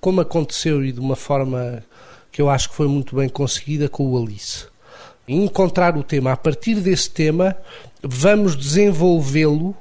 Como 0.00 0.22
aconteceu 0.22 0.82
e 0.82 0.92
de 0.92 0.98
uma 0.98 1.14
forma 1.14 1.84
que 2.32 2.40
eu 2.40 2.48
acho 2.48 2.70
que 2.70 2.74
foi 2.74 2.88
muito 2.88 3.14
bem 3.14 3.28
conseguida 3.28 3.86
com 3.86 4.06
o 4.06 4.18
Alice. 4.18 4.64
Encontrar 5.28 5.94
o 5.94 6.02
tema. 6.02 6.32
A 6.32 6.36
partir 6.38 6.76
desse 6.76 7.10
tema, 7.10 7.54
vamos 8.02 8.56
desenvolvê-lo, 8.56 9.76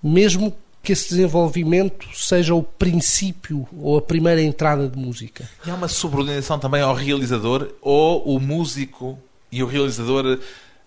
mesmo 0.00 0.56
que 0.84 0.92
esse 0.92 1.10
desenvolvimento 1.10 2.06
seja 2.14 2.54
o 2.54 2.62
princípio 2.62 3.66
ou 3.76 3.98
a 3.98 4.02
primeira 4.02 4.40
entrada 4.40 4.88
de 4.88 4.96
música. 4.96 5.50
E 5.66 5.70
há 5.70 5.74
uma 5.74 5.88
subordinação 5.88 6.60
também 6.60 6.80
ao 6.80 6.94
realizador 6.94 7.72
ou 7.82 8.22
o 8.24 8.38
músico 8.38 9.18
e 9.50 9.62
o 9.62 9.66
realizador 9.66 10.38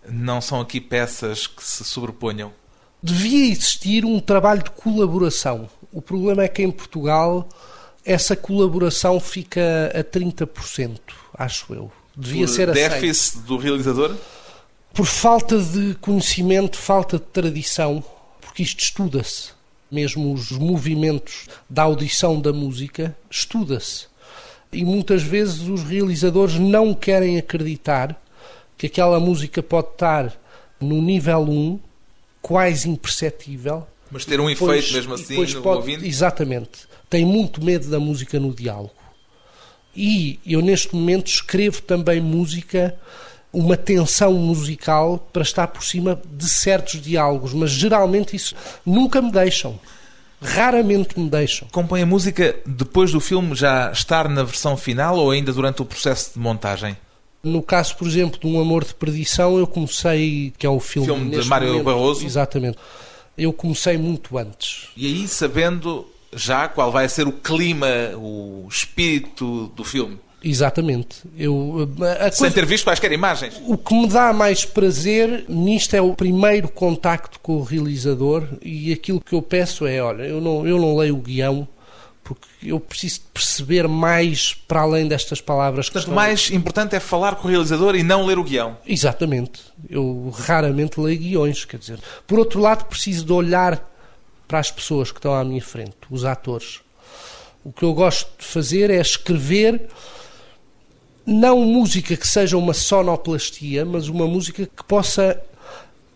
não 0.10 0.42
são 0.42 0.62
aqui 0.62 0.80
peças 0.80 1.48
que 1.48 1.64
se 1.64 1.84
sobreponham? 1.84 2.52
Devia 3.02 3.52
existir 3.52 4.06
um 4.06 4.20
trabalho 4.20 4.64
de 4.64 4.72
colaboração. 4.72 5.70
O 5.92 6.02
problema 6.02 6.44
é 6.44 6.48
que 6.48 6.62
em 6.64 6.72
Portugal 6.72 7.48
essa 8.06 8.36
colaboração 8.36 9.20
fica 9.20 9.92
a 9.94 10.04
30%, 10.04 11.00
acho 11.34 11.74
eu. 11.74 11.92
Devia 12.16 12.46
Por 12.46 12.54
ser 12.54 12.70
aceito. 12.70 12.92
déficit 12.92 13.40
do 13.40 13.58
realizador? 13.58 14.16
Por 14.94 15.06
falta 15.06 15.58
de 15.60 15.96
conhecimento, 15.96 16.78
falta 16.78 17.18
de 17.18 17.26
tradição, 17.26 18.04
porque 18.40 18.62
isto 18.62 18.80
estuda-se. 18.80 19.50
Mesmo 19.92 20.34
os 20.34 20.52
movimentos 20.52 21.48
da 21.70 21.84
audição 21.84 22.40
da 22.40 22.54
música, 22.54 23.16
estuda-se. 23.30 24.08
E 24.72 24.84
muitas 24.84 25.22
vezes 25.24 25.62
os 25.62 25.84
realizadores 25.84 26.56
não 26.56 26.94
querem 26.94 27.38
acreditar 27.38 28.20
que 28.84 28.88
aquela 28.88 29.18
música 29.18 29.64
pode 29.64 29.88
estar 29.92 30.34
no 30.78 31.02
nível 31.02 31.40
1, 31.44 31.80
quase 32.42 32.90
imperceptível. 32.90 33.88
Mas 34.12 34.26
ter 34.26 34.42
um 34.42 34.48
depois- 34.48 34.80
efeito 34.80 34.94
mesmo 34.94 35.14
assim 35.14 35.38
no 35.56 35.62
pode- 35.62 35.78
ouvinte? 35.78 36.06
Exatamente. 36.06 36.70
Tem 37.10 37.24
muito 37.26 37.64
medo 37.64 37.90
da 37.90 37.98
música 37.98 38.38
no 38.42 38.54
diálogo. 38.54 38.92
E 39.96 40.38
eu 40.46 40.62
neste 40.62 40.94
momento 40.94 41.28
escrevo 41.28 41.82
também 41.82 42.20
música, 42.20 42.94
uma 43.54 43.78
tensão 43.78 44.34
musical 44.34 45.18
para 45.32 45.44
estar 45.44 45.68
por 45.68 45.84
cima 45.86 46.22
de 46.34 46.50
certos 46.50 47.00
diálogos, 47.02 47.54
mas 47.54 47.70
geralmente 47.72 48.36
isso 48.36 48.54
nunca 48.86 49.22
me 49.22 49.32
deixam. 49.32 49.80
Raramente 50.42 51.18
me 51.18 51.30
deixam. 51.30 51.70
Compõe 51.72 52.02
a 52.02 52.06
música 52.06 52.54
depois 52.66 53.14
do 53.14 53.22
filme 53.22 53.56
já 53.56 53.90
estar 53.94 54.28
na 54.28 54.44
versão 54.44 54.76
final 54.76 55.16
ou 55.18 55.32
ainda 55.32 55.54
durante 55.54 55.82
o 55.82 55.86
processo 55.86 56.34
de 56.34 56.40
montagem? 56.40 56.98
No 57.44 57.62
caso, 57.62 57.98
por 57.98 58.08
exemplo, 58.08 58.40
de 58.40 58.48
Um 58.48 58.60
Amor 58.60 58.86
de 58.86 58.94
Perdição, 58.94 59.58
eu 59.58 59.68
comecei, 59.68 60.54
que 60.58 60.66
é 60.66 60.70
o 60.70 60.80
filme, 60.80 61.08
Filme 61.08 61.30
de 61.42 61.46
Mário 61.50 61.68
momento- 61.68 61.84
Barroso. 61.86 62.26
Exatamente. 62.26 62.78
Eu 63.38 63.52
comecei 63.52 63.98
muito 63.98 64.38
antes. 64.38 64.88
E 64.96 65.06
aí 65.06 65.28
sabendo 65.28 66.08
já 66.34 66.68
qual 66.70 66.90
vai 66.92 67.10
ser 67.10 67.28
o 67.28 67.34
clima, 67.34 67.88
o 68.16 68.66
espírito 68.70 69.68
do 69.76 69.84
filme, 69.84 70.18
Exatamente. 70.46 71.20
Eu, 71.38 71.88
a 72.20 72.30
sem 72.30 72.40
coisa- 72.40 72.56
ter 72.56 72.66
visto 72.66 72.84
quaisquer 72.84 73.14
imagens. 73.14 73.62
O 73.66 73.78
que 73.78 73.94
me 73.94 74.08
dá 74.08 74.34
mais 74.34 74.66
prazer 74.66 75.46
nisto 75.48 75.94
é 75.96 76.02
o 76.02 76.14
primeiro 76.14 76.68
contacto 76.68 77.40
com 77.40 77.56
o 77.56 77.64
realizador 77.64 78.46
e 78.62 78.92
aquilo 78.92 79.22
que 79.22 79.34
eu 79.34 79.42
peço 79.42 79.86
é, 79.86 80.02
olha, 80.04 80.24
eu 80.24 80.42
não, 80.42 80.68
eu 80.68 80.78
não 80.78 80.98
leio 80.98 81.16
o 81.16 81.22
guião 81.22 81.66
porque 82.24 82.48
eu 82.64 82.80
preciso 82.80 83.22
perceber 83.34 83.88
mais 83.88 84.54
para 84.54 84.82
além 84.82 85.08
destas 85.08 85.42
palavras 85.42 85.88
que 85.88 85.94
Portanto, 85.94 86.12
o 86.12 86.16
mais 86.16 86.50
importante 86.52 86.96
é 86.96 87.00
falar 87.00 87.36
com 87.36 87.48
o 87.48 87.52
realizador 87.52 87.96
e 87.96 88.04
não 88.04 88.26
ler 88.26 88.38
o 88.40 88.44
guião. 88.44 88.78
Exatamente. 88.86 89.62
Eu 89.90 90.34
raramente 90.36 91.00
leio 91.00 91.20
guiões, 91.20 91.66
quer 91.66 91.78
dizer. 91.78 92.00
Por 92.26 92.40
outro 92.40 92.62
lado, 92.62 92.86
preciso 92.86 93.26
de 93.26 93.34
olhar 93.34 93.90
para 94.48 94.60
as 94.60 94.72
pessoas 94.72 95.12
que 95.12 95.20
estão 95.20 95.34
à 95.34 95.44
minha 95.44 95.62
frente, 95.62 95.96
os 96.10 96.24
atores. 96.24 96.80
O 97.64 97.72
que 97.72 97.84
eu 97.84 97.94
gosto 97.94 98.30
de 98.40 98.46
fazer 98.46 98.90
é 98.90 99.00
escrever 99.00 99.90
não 101.26 101.62
música 101.62 102.16
que 102.18 102.28
seja 102.28 102.58
uma 102.58 102.74
sonoplastia, 102.74 103.86
mas 103.86 104.10
uma 104.10 104.28
música 104.28 104.66
que 104.66 104.84
possa 104.84 105.42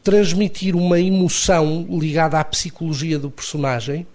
transmitir 0.04 0.76
uma 0.76 1.00
emoção 1.00 1.86
ligada 1.90 2.40
à 2.40 2.44
psicologia 2.44 3.18
do 3.20 3.30
personagem 3.30 4.06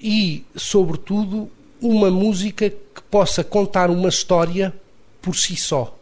e, 0.00 0.44
sobretudo, 0.54 1.50
uma 1.80 2.10
música 2.10 2.70
que 2.70 3.02
possa 3.10 3.42
contar 3.44 3.90
uma 3.90 4.08
história 4.08 4.72
por 5.20 5.34
si 5.34 5.56
só 5.56 5.96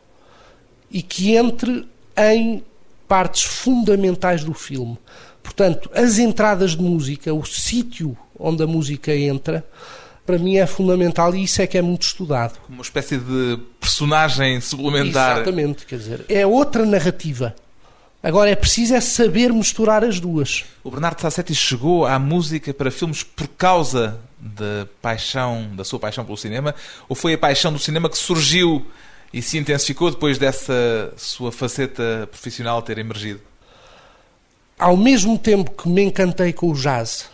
e 0.91 1.03
que 1.03 1.35
entre 1.35 1.87
em 2.17 2.63
partes 3.09 3.43
fundamentais 3.43 4.45
do 4.45 4.55
filme. 4.55 4.97
Portanto, 5.43 5.91
as 5.93 6.19
entradas 6.19 6.73
de 6.73 6.83
música, 6.83 7.35
o 7.35 7.45
sítio 7.45 8.17
onde 8.39 8.63
a 8.63 8.67
música 8.67 9.15
entra, 9.15 9.65
para 10.25 10.39
mim 10.39 10.57
é 10.57 10.67
fundamental 10.67 11.35
e 11.35 11.45
isso 11.45 11.61
é 11.61 11.67
que 11.67 11.77
é 11.77 11.83
muito 11.83 12.03
estudado. 12.03 12.59
Uma 12.69 12.83
espécie 12.83 13.19
de 13.19 13.59
personagem 13.81 14.61
suplementar. 14.61 15.39
Exatamente, 15.39 15.85
quer 15.85 15.99
dizer, 15.99 16.25
é 16.29 16.47
outra 16.47 16.87
narrativa. 16.87 17.55
Agora 18.25 18.49
é 18.49 18.57
preciso 18.57 18.95
é 18.95 19.03
saber 19.03 19.53
misturar 19.53 20.03
as 20.03 20.19
duas. 20.19 20.65
O 20.83 20.91
Bernardo 20.91 21.21
Sassetti 21.21 21.55
chegou 21.55 22.07
à 22.07 22.19
música 22.19 22.73
para 22.73 22.91
filmes 22.91 23.23
por 23.23 23.47
causa 23.49 24.19
da 24.41 24.89
paixão, 25.03 25.69
da 25.77 25.85
sua 25.85 25.99
paixão 25.99 26.25
pelo 26.25 26.39
cinema, 26.39 26.75
ou 27.07 27.15
foi 27.15 27.35
a 27.35 27.39
paixão 27.39 27.71
do 27.71 27.79
cinema 27.79 28.09
que 28.09 28.17
surgiu 28.17 28.87
e 29.31 29.43
se 29.43 29.59
intensificou 29.59 30.11
depois 30.11 30.39
dessa 30.39 31.13
sua 31.19 31.53
faceta 31.53 32.27
profissional 32.31 32.81
ter 32.81 32.97
emergido? 32.97 33.43
Ao 34.79 34.97
mesmo 34.97 35.39
tempo 35.39 35.71
que 35.73 35.87
me 35.87 36.01
encantei 36.01 36.51
com 36.51 36.71
o 36.71 36.75
jazz 36.75 37.29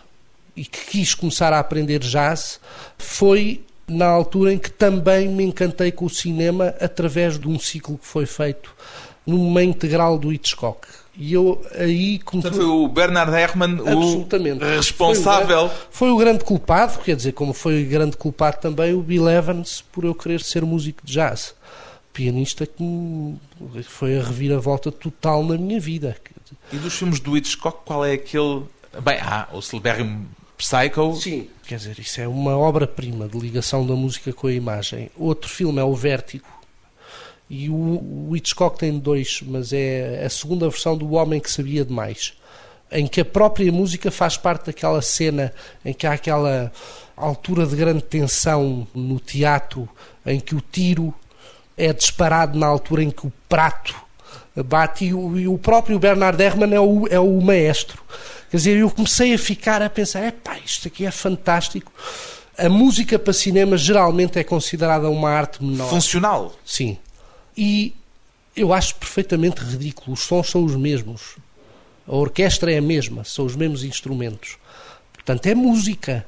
e 0.57 0.65
que 0.65 0.87
quis 0.87 1.15
começar 1.15 1.53
a 1.53 1.59
aprender 1.59 1.99
jazz, 1.99 2.59
foi 2.97 3.63
na 3.87 4.07
altura 4.07 4.53
em 4.53 4.59
que 4.59 4.69
também 4.69 5.29
me 5.29 5.45
encantei 5.45 5.89
com 5.89 6.03
o 6.03 6.09
cinema 6.09 6.75
através 6.81 7.39
de 7.39 7.47
um 7.47 7.57
ciclo 7.57 7.97
que 7.97 8.05
foi 8.05 8.25
feito 8.25 8.75
numa 9.25 9.63
integral 9.63 10.17
do 10.17 10.31
Hitchcock. 10.31 10.87
E 11.15 11.33
eu 11.33 11.61
aí 11.75 12.19
comecei. 12.19 12.49
Portanto, 12.49 12.55
foi 12.55 12.65
o 12.65 12.87
Bernard 12.87 13.33
Herrmann 13.33 13.79
o 13.81 14.25
responsável. 14.75 15.69
Foi 15.69 15.69
o, 15.69 15.69
grande, 15.69 15.87
foi 15.91 16.11
o 16.11 16.17
grande 16.17 16.43
culpado, 16.43 16.99
quer 16.99 17.15
dizer, 17.15 17.33
como 17.33 17.53
foi 17.53 17.83
o 17.83 17.87
grande 17.87 18.15
culpado 18.15 18.57
também 18.61 18.93
o 18.93 19.01
Bill 19.01 19.29
Evans 19.29 19.83
por 19.91 20.05
eu 20.05 20.15
querer 20.15 20.41
ser 20.41 20.63
músico 20.63 21.05
de 21.05 21.13
jazz. 21.13 21.53
Pianista 22.13 22.65
que 22.65 22.83
foi 23.83 24.17
a 24.19 24.23
reviravolta 24.23 24.91
total 24.91 25.43
na 25.43 25.57
minha 25.57 25.79
vida. 25.79 26.15
E 26.71 26.77
dos 26.77 26.93
filmes 26.93 27.19
do 27.19 27.37
Hitchcock, 27.37 27.79
qual 27.85 28.05
é 28.05 28.13
aquele. 28.13 28.63
Bem, 29.01 29.17
há 29.21 29.47
o 29.53 29.61
celebérrimo 29.61 30.27
Psycho. 30.61 31.15
Sim. 31.15 31.47
Quer 31.65 31.77
dizer, 31.77 31.99
isso 31.99 32.21
é 32.21 32.27
uma 32.27 32.55
obra-prima 32.55 33.27
de 33.27 33.37
ligação 33.39 33.85
da 33.85 33.95
música 33.95 34.31
com 34.31 34.47
a 34.47 34.53
imagem. 34.53 35.09
Outro 35.17 35.49
filme 35.49 35.79
é 35.79 35.83
o 35.83 35.95
Vértigo. 35.95 36.45
E 37.53 37.69
o, 37.69 38.29
o 38.29 38.33
Hitchcock 38.33 38.79
tem 38.79 38.97
dois, 38.97 39.41
mas 39.45 39.73
é 39.73 40.23
a 40.25 40.29
segunda 40.29 40.69
versão 40.69 40.97
do 40.97 41.11
Homem 41.11 41.37
que 41.37 41.51
Sabia 41.51 41.83
Demais. 41.83 42.31
Em 42.89 43.05
que 43.05 43.19
a 43.19 43.25
própria 43.25 43.69
música 43.69 44.09
faz 44.09 44.37
parte 44.37 44.67
daquela 44.67 45.01
cena 45.01 45.53
em 45.83 45.91
que 45.91 46.07
há 46.07 46.13
aquela 46.13 46.71
altura 47.13 47.65
de 47.65 47.75
grande 47.75 48.03
tensão 48.03 48.87
no 48.95 49.19
teatro, 49.19 49.89
em 50.25 50.39
que 50.39 50.55
o 50.55 50.61
tiro 50.61 51.13
é 51.75 51.91
disparado 51.91 52.57
na 52.57 52.67
altura 52.67 53.03
em 53.03 53.11
que 53.11 53.27
o 53.27 53.33
prato 53.49 53.93
bate 54.63 55.03
e 55.03 55.13
o, 55.13 55.37
e 55.37 55.45
o 55.45 55.57
próprio 55.57 55.99
Bernard 55.99 56.41
Herrmann 56.41 56.73
é 56.73 56.79
o, 56.79 57.05
é 57.07 57.19
o 57.19 57.41
maestro. 57.41 58.01
Quer 58.49 58.55
dizer, 58.55 58.77
eu 58.77 58.89
comecei 58.89 59.33
a 59.33 59.37
ficar 59.37 59.81
a 59.81 59.89
pensar, 59.89 60.25
epá, 60.25 60.57
isto 60.65 60.87
aqui 60.87 61.05
é 61.05 61.11
fantástico. 61.11 61.91
A 62.57 62.69
música 62.69 63.19
para 63.19 63.33
cinema 63.33 63.75
geralmente 63.75 64.39
é 64.39 64.43
considerada 64.45 65.09
uma 65.09 65.29
arte 65.29 65.61
menor. 65.61 65.89
Funcional. 65.89 66.53
Sim. 66.65 66.97
E 67.63 67.93
eu 68.55 68.73
acho 68.73 68.95
perfeitamente 68.95 69.61
ridículo. 69.61 70.13
Os 70.13 70.21
sons 70.21 70.49
são 70.49 70.65
os 70.65 70.75
mesmos. 70.75 71.35
A 72.07 72.15
orquestra 72.15 72.71
é 72.73 72.79
a 72.79 72.81
mesma, 72.81 73.23
são 73.23 73.45
os 73.45 73.55
mesmos 73.55 73.83
instrumentos. 73.83 74.57
Portanto, 75.13 75.45
é 75.45 75.53
música. 75.53 76.25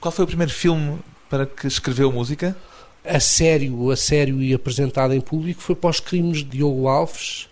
Qual 0.00 0.12
foi 0.12 0.24
o 0.24 0.28
primeiro 0.28 0.52
filme 0.52 1.00
para 1.28 1.44
que 1.44 1.66
escreveu 1.66 2.12
música? 2.12 2.56
A 3.04 3.18
sério, 3.18 3.90
a 3.90 3.96
sério 3.96 4.40
e 4.40 4.54
apresentado 4.54 5.12
em 5.12 5.20
público 5.20 5.60
foi 5.60 5.74
para 5.74 5.90
os 5.90 5.98
crimes 5.98 6.38
de 6.38 6.44
Diogo 6.44 6.86
Alves, 6.86 7.48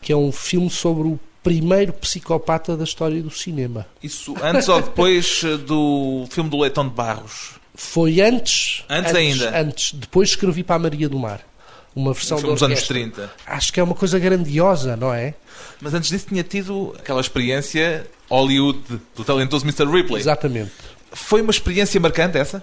que 0.00 0.10
é 0.10 0.16
um 0.16 0.32
filme 0.32 0.70
sobre 0.70 1.08
o 1.08 1.20
primeiro 1.42 1.92
psicopata 1.92 2.74
da 2.74 2.84
história 2.84 3.22
do 3.22 3.30
cinema. 3.30 3.86
Isso 4.02 4.34
antes 4.42 4.66
ou 4.66 4.80
depois 4.80 5.42
eh, 5.44 5.58
do 5.58 6.26
filme 6.30 6.48
do 6.48 6.58
Leitão 6.58 6.88
de 6.88 6.94
Barros? 6.94 7.58
Foi 7.74 8.22
antes. 8.22 8.82
Antes 8.88 9.14
ainda? 9.14 9.60
Antes. 9.60 9.92
Depois 9.92 10.30
escrevi 10.30 10.64
para 10.64 10.76
a 10.76 10.78
Maria 10.78 11.06
do 11.06 11.18
Mar. 11.18 11.46
Uma 11.94 12.12
versão 12.12 12.36
dos 12.36 12.62
anos 12.62 12.62
orquestra. 12.62 12.94
30. 12.94 13.32
Acho 13.46 13.72
que 13.72 13.80
é 13.80 13.82
uma 13.82 13.94
coisa 13.94 14.18
grandiosa, 14.18 14.96
não 14.96 15.12
é? 15.12 15.34
Mas 15.80 15.94
antes 15.94 16.10
disso 16.10 16.26
tinha 16.28 16.42
tido 16.42 16.94
aquela 16.98 17.20
experiência 17.20 18.06
Hollywood 18.30 18.80
do 19.16 19.24
talentoso 19.24 19.64
Mr. 19.64 19.84
Ripley. 19.86 20.20
Exatamente. 20.20 20.72
Foi 21.12 21.40
uma 21.40 21.50
experiência 21.50 22.00
marcante 22.00 22.38
essa? 22.38 22.62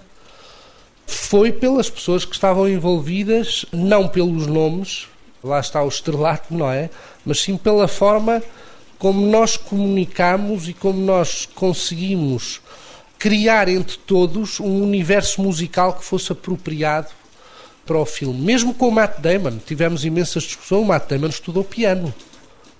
Foi 1.06 1.52
pelas 1.52 1.88
pessoas 1.88 2.24
que 2.24 2.34
estavam 2.34 2.68
envolvidas, 2.68 3.64
não 3.72 4.08
pelos 4.08 4.46
nomes, 4.46 5.06
lá 5.42 5.60
está 5.60 5.82
o 5.82 5.88
estrelato, 5.88 6.54
não 6.54 6.70
é? 6.70 6.90
Mas 7.24 7.40
sim 7.40 7.56
pela 7.56 7.86
forma 7.86 8.42
como 8.98 9.26
nós 9.26 9.56
comunicamos 9.56 10.68
e 10.68 10.72
como 10.72 10.98
nós 10.98 11.46
conseguimos 11.54 12.60
criar 13.18 13.68
entre 13.68 13.96
todos 13.98 14.60
um 14.60 14.82
universo 14.82 15.42
musical 15.42 15.94
que 15.94 16.04
fosse 16.04 16.32
apropriado 16.32 17.08
para 17.86 17.98
o 17.98 18.04
filme. 18.04 18.40
Mesmo 18.40 18.74
com 18.74 18.88
o 18.88 18.92
Matt 18.92 19.20
Damon, 19.20 19.58
tivemos 19.64 20.04
imensas 20.04 20.42
discussões. 20.42 20.82
O 20.82 20.84
Matt 20.84 21.08
Damon 21.08 21.28
estudou 21.28 21.64
piano. 21.64 22.12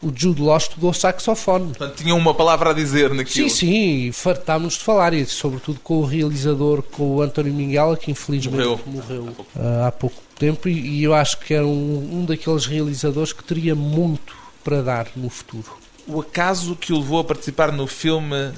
O 0.03 0.13
Jude 0.15 0.43
Law 0.43 0.59
estudou 0.59 0.93
saxofone. 0.93 1.69
Portanto, 1.69 1.97
tinham 1.97 2.19
uma 2.19 2.35
palavra 2.35 2.71
a 2.71 2.73
dizer 2.75 3.11
naquilo. 3.15 3.49
Sim, 3.49 3.55
sim, 3.55 4.07
e 4.09 4.13
fartámos 4.13 4.75
de 4.75 4.81
falar, 4.81 5.15
e 5.15 5.25
sobretudo 5.25 5.81
com 5.81 5.97
o 5.99 6.05
realizador, 6.05 6.83
com 6.83 7.17
o 7.17 7.23
António 7.23 7.53
Minguela, 7.55 7.97
que 7.97 8.11
infelizmente 8.11 8.57
Morreu. 8.57 8.81
morreu, 8.87 9.37
ah, 9.59 9.87
há 9.87 9.93
pouco 9.93 10.17
tempo, 10.39 10.69
e, 10.69 10.99
e 10.99 11.03
eu 11.03 11.15
acho 11.15 11.39
que 11.39 11.55
era 11.55 11.67
um, 11.67 12.11
um 12.13 12.25
daqueles 12.27 12.67
realizadores 12.67 13.33
que 13.33 13.43
teria 13.43 13.75
muito 13.75 14.37
para 14.63 14.83
dar 14.83 15.09
no 15.17 15.31
futuro. 15.31 15.79
O 16.07 16.21
acaso 16.21 16.77
que 16.77 16.93
o 16.93 16.99
levou 16.99 17.19
a 17.19 17.25
participar 17.25 17.73
no 17.73 17.87
filme, 17.87 18.53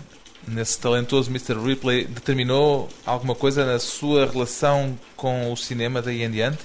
nesse 0.49 0.79
talentoso 0.79 1.31
Mr. 1.31 1.55
Ripley, 1.55 2.05
determinou 2.05 2.89
alguma 3.05 3.35
coisa 3.35 3.65
na 3.65 3.79
sua 3.79 4.27
relação 4.27 4.99
com 5.17 5.53
o 5.53 5.57
cinema 5.57 6.01
daí 6.03 6.23
em 6.23 6.31
diante? 6.31 6.59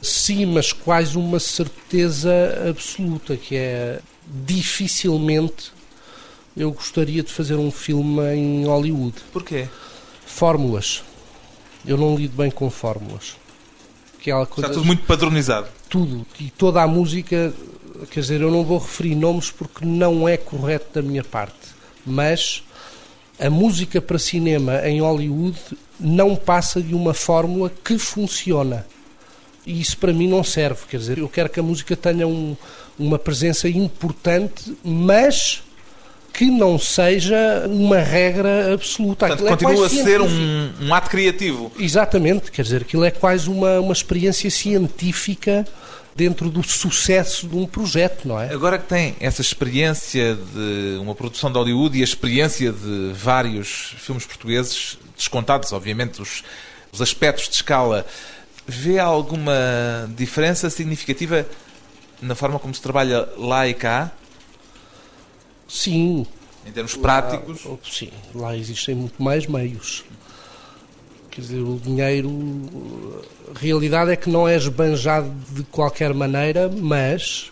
Sim, 0.00 0.46
mas 0.46 0.72
quase 0.72 1.16
uma 1.16 1.40
certeza 1.40 2.30
absoluta, 2.68 3.36
que 3.36 3.56
é 3.56 4.00
dificilmente 4.26 5.72
eu 6.56 6.70
gostaria 6.70 7.22
de 7.22 7.32
fazer 7.32 7.56
um 7.56 7.70
filme 7.70 8.22
em 8.34 8.64
Hollywood. 8.64 9.16
Porquê? 9.32 9.66
Fórmulas. 10.24 11.02
Eu 11.84 11.96
não 11.96 12.16
lido 12.16 12.36
bem 12.36 12.50
com 12.50 12.70
fórmulas. 12.70 13.36
Aquela 14.18 14.46
coisa 14.46 14.68
Está 14.68 14.74
tudo 14.74 14.86
muito 14.86 15.04
padronizado. 15.04 15.68
tudo 15.88 16.24
e 16.40 16.50
toda 16.50 16.82
a 16.82 16.86
música, 16.86 17.52
quer 18.10 18.20
dizer, 18.20 18.40
eu 18.40 18.50
não 18.50 18.64
vou 18.64 18.78
referir 18.78 19.14
nomes 19.14 19.50
porque 19.50 19.84
não 19.84 20.28
é 20.28 20.36
correto 20.36 20.86
da 20.94 21.02
minha 21.02 21.22
parte, 21.24 21.74
mas 22.06 22.62
a 23.38 23.50
música 23.50 24.00
para 24.00 24.18
cinema 24.18 24.86
em 24.88 25.00
Hollywood 25.00 25.58
não 25.98 26.36
passa 26.36 26.80
de 26.80 26.94
uma 26.94 27.12
fórmula 27.14 27.70
que 27.84 27.98
funciona. 27.98 28.86
E 29.66 29.80
isso 29.80 29.96
para 29.98 30.12
mim 30.12 30.28
não 30.28 30.44
serve, 30.44 30.80
quer 30.88 30.98
dizer, 30.98 31.18
eu 31.18 31.28
quero 31.28 31.48
que 31.48 31.58
a 31.58 31.62
música 31.62 31.96
tenha 31.96 32.26
um- 32.28 32.54
uma 32.98 33.18
presença 33.18 33.68
importante, 33.68 34.76
mas 34.84 35.62
que 36.32 36.46
não 36.46 36.78
seja 36.78 37.64
uma 37.68 37.98
regra 37.98 38.74
absoluta. 38.74 39.26
Portanto, 39.28 39.52
Aquilo 39.52 39.70
é 39.70 39.72
continua 39.72 39.86
a 39.86 39.88
quase 39.88 40.02
ser 40.04 40.20
um, 40.20 40.72
um 40.82 40.92
ato 40.94 41.08
criativo. 41.08 41.72
Exatamente, 41.78 42.50
quer 42.50 42.62
dizer, 42.62 42.82
aquilo 42.82 43.04
é 43.04 43.10
quase 43.10 43.48
uma, 43.48 43.80
uma 43.80 43.92
experiência 43.92 44.50
científica 44.50 45.64
dentro 46.16 46.48
do 46.48 46.62
sucesso 46.62 47.48
de 47.48 47.56
um 47.56 47.66
projeto, 47.66 48.28
não 48.28 48.40
é? 48.40 48.52
Agora 48.52 48.78
que 48.78 48.86
tem 48.86 49.16
essa 49.18 49.40
experiência 49.40 50.36
de 50.36 50.98
uma 51.00 51.14
produção 51.14 51.50
de 51.50 51.58
Hollywood 51.58 51.98
e 51.98 52.02
a 52.02 52.04
experiência 52.04 52.72
de 52.72 53.12
vários 53.14 53.94
filmes 53.98 54.24
portugueses, 54.24 54.98
descontados, 55.16 55.72
obviamente, 55.72 56.22
os, 56.22 56.44
os 56.92 57.02
aspectos 57.02 57.48
de 57.48 57.56
escala, 57.56 58.06
vê 58.66 58.98
alguma 58.98 59.52
diferença 60.16 60.70
significativa 60.70 61.46
na 62.22 62.34
forma 62.34 62.58
como 62.58 62.74
se 62.74 62.80
trabalha 62.80 63.28
lá 63.36 63.68
e 63.68 63.74
cá, 63.74 64.10
Sim. 65.68 66.26
em 66.64 66.72
termos 66.72 66.94
práticos? 66.96 67.64
Lá, 67.64 67.76
sim, 67.84 68.10
lá 68.34 68.56
existem 68.56 68.94
muito 68.94 69.22
mais 69.22 69.46
meios. 69.46 70.04
Quer 71.34 71.40
dizer, 71.40 71.60
o 71.60 71.80
dinheiro. 71.82 72.30
A 73.54 73.58
realidade 73.58 74.12
é 74.12 74.16
que 74.16 74.30
não 74.30 74.46
é 74.46 74.56
esbanjado 74.56 75.32
de 75.50 75.64
qualquer 75.64 76.14
maneira, 76.14 76.68
mas 76.68 77.50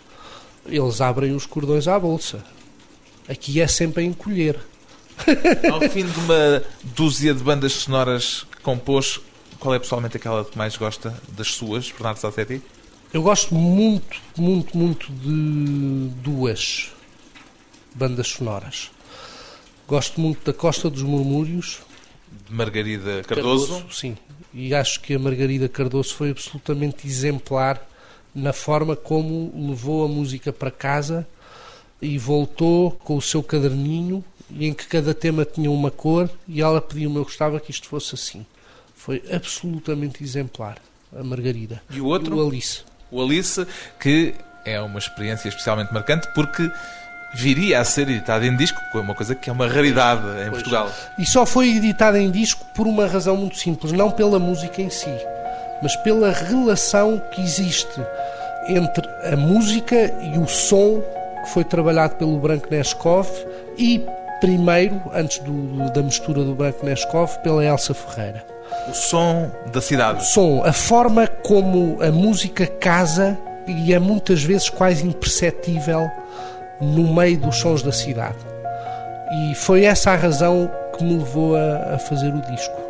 eles 0.65 1.01
abrem 1.01 1.35
os 1.35 1.45
cordões 1.45 1.85
à 1.87 1.99
bolsa. 1.99 2.43
Aqui 3.27 3.59
é 3.59 3.67
sempre 3.67 4.03
a 4.03 4.05
encolher. 4.05 4.57
Ao 5.69 5.81
fim 5.89 6.05
de 6.05 6.19
uma 6.19 6.63
dúzia 6.95 7.33
de 7.33 7.43
bandas 7.43 7.73
sonoras 7.73 8.45
que 8.49 8.61
compôs, 8.61 9.19
qual 9.59 9.75
é 9.75 9.79
pessoalmente 9.79 10.15
aquela 10.15 10.45
que 10.45 10.57
mais 10.57 10.77
gosta 10.77 11.13
das 11.29 11.49
suas, 11.49 11.91
Bernardo 11.91 12.19
Sassetti? 12.19 12.61
Eu 13.13 13.21
gosto 13.21 13.53
muito, 13.53 14.21
muito, 14.37 14.77
muito 14.77 15.11
de 15.11 16.09
duas 16.21 16.89
bandas 17.93 18.29
sonoras. 18.29 18.89
Gosto 19.87 20.19
muito 20.19 20.43
da 20.45 20.53
Costa 20.53 20.89
dos 20.89 21.03
Murmúrios. 21.03 21.81
De 22.47 22.53
Margarida 22.53 23.23
Cardoso. 23.23 23.85
Sim. 23.91 24.17
E 24.53 24.73
acho 24.73 24.99
que 25.01 25.15
a 25.15 25.19
Margarida 25.19 25.67
Cardoso 25.67 26.13
foi 26.15 26.31
absolutamente 26.31 27.07
exemplar 27.07 27.81
na 28.33 28.53
forma 28.53 28.95
como 28.95 29.51
levou 29.69 30.05
a 30.05 30.07
música 30.07 30.51
para 30.51 30.71
casa 30.71 31.27
e 32.01 32.17
voltou 32.17 32.91
com 32.91 33.15
o 33.15 33.21
seu 33.21 33.41
caderninho 33.41 34.23
e 34.49 34.67
em 34.67 34.73
que 34.73 34.87
cada 34.87 35.13
tema 35.13 35.45
tinha 35.45 35.71
uma 35.71 35.89
cor 35.89 36.29
e 36.47 36.61
ela 36.61 36.81
pediu-me, 36.81 37.17
eu 37.17 37.23
gostava 37.23 37.59
que 37.59 37.71
isto 37.71 37.87
fosse 37.87 38.15
assim. 38.15 38.45
Foi 38.95 39.23
absolutamente 39.31 40.23
exemplar, 40.23 40.77
a 41.15 41.23
Margarida. 41.23 41.81
E 41.89 41.99
o 41.99 42.05
outro? 42.05 42.37
O 42.37 42.47
Alice. 42.47 42.81
O 43.11 43.21
Alice, 43.21 43.65
que 43.99 44.33
é 44.65 44.79
uma 44.81 44.99
experiência 44.99 45.49
especialmente 45.49 45.93
marcante 45.93 46.27
porque 46.33 46.69
viria 47.35 47.79
a 47.79 47.83
ser 47.83 48.09
editado 48.09 48.45
em 48.45 48.55
disco, 48.55 48.79
que 48.91 48.97
é 48.97 49.01
uma 49.01 49.15
coisa 49.15 49.33
que 49.35 49.49
é 49.49 49.53
uma 49.53 49.67
raridade 49.67 50.21
em 50.45 50.49
Portugal. 50.49 50.89
E 51.17 51.25
só 51.25 51.45
foi 51.45 51.75
editado 51.75 52.17
em 52.17 52.29
disco 52.29 52.63
por 52.73 52.87
uma 52.87 53.07
razão 53.07 53.35
muito 53.35 53.57
simples, 53.57 53.91
não 53.91 54.11
pela 54.11 54.37
música 54.39 54.81
em 54.81 54.89
si, 54.89 55.09
mas 55.81 55.95
pela 55.97 56.31
relação 56.31 57.21
que 57.31 57.41
existe 57.41 58.01
entre 58.67 59.07
a 59.31 59.35
música 59.35 59.95
e 60.21 60.37
o 60.37 60.47
som 60.47 61.01
que 61.43 61.49
foi 61.49 61.63
trabalhado 61.63 62.15
pelo 62.15 62.37
Branco 62.39 62.67
Neskov 62.71 63.27
e 63.77 64.01
primeiro, 64.39 65.01
antes 65.13 65.39
do- 65.39 65.89
da 65.91 66.01
mistura 66.01 66.43
do 66.43 66.53
Branco 66.55 66.85
Neskov, 66.85 67.37
pela 67.39 67.63
Elsa 67.65 67.93
Ferreira. 67.93 68.43
O 68.89 68.93
som 68.93 69.51
da 69.71 69.81
cidade. 69.81 70.25
Som, 70.27 70.63
a 70.65 70.71
forma 70.73 71.27
como 71.27 71.97
a 72.01 72.11
música 72.11 72.65
casa 72.65 73.37
e 73.67 73.93
é 73.93 73.99
muitas 73.99 74.43
vezes 74.43 74.69
quase 74.69 75.05
imperceptível 75.05 76.09
no 76.83 77.13
meio 77.13 77.37
dos 77.37 77.57
sons 77.57 77.81
da 77.81 77.91
cidade. 77.91 78.37
E 79.31 79.55
foi 79.55 79.85
essa 79.85 80.11
a 80.11 80.15
razão 80.15 80.69
que 80.97 81.03
me 81.03 81.17
levou 81.17 81.55
a, 81.55 81.95
a 81.95 81.97
fazer 81.97 82.33
o 82.33 82.41
disco. 82.41 82.82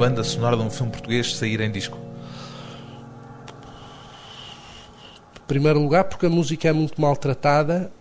Banda 0.00 0.24
sonora 0.24 0.56
de 0.56 0.62
um 0.62 0.70
filme 0.70 0.90
português 0.90 1.36
sair 1.36 1.60
em 1.60 1.70
disco? 1.70 1.98
Em 5.36 5.46
primeiro 5.46 5.78
lugar, 5.78 6.04
porque 6.04 6.24
a 6.24 6.30
música 6.30 6.68
é 6.68 6.72
muito 6.72 6.98
maltratada. 6.98 7.92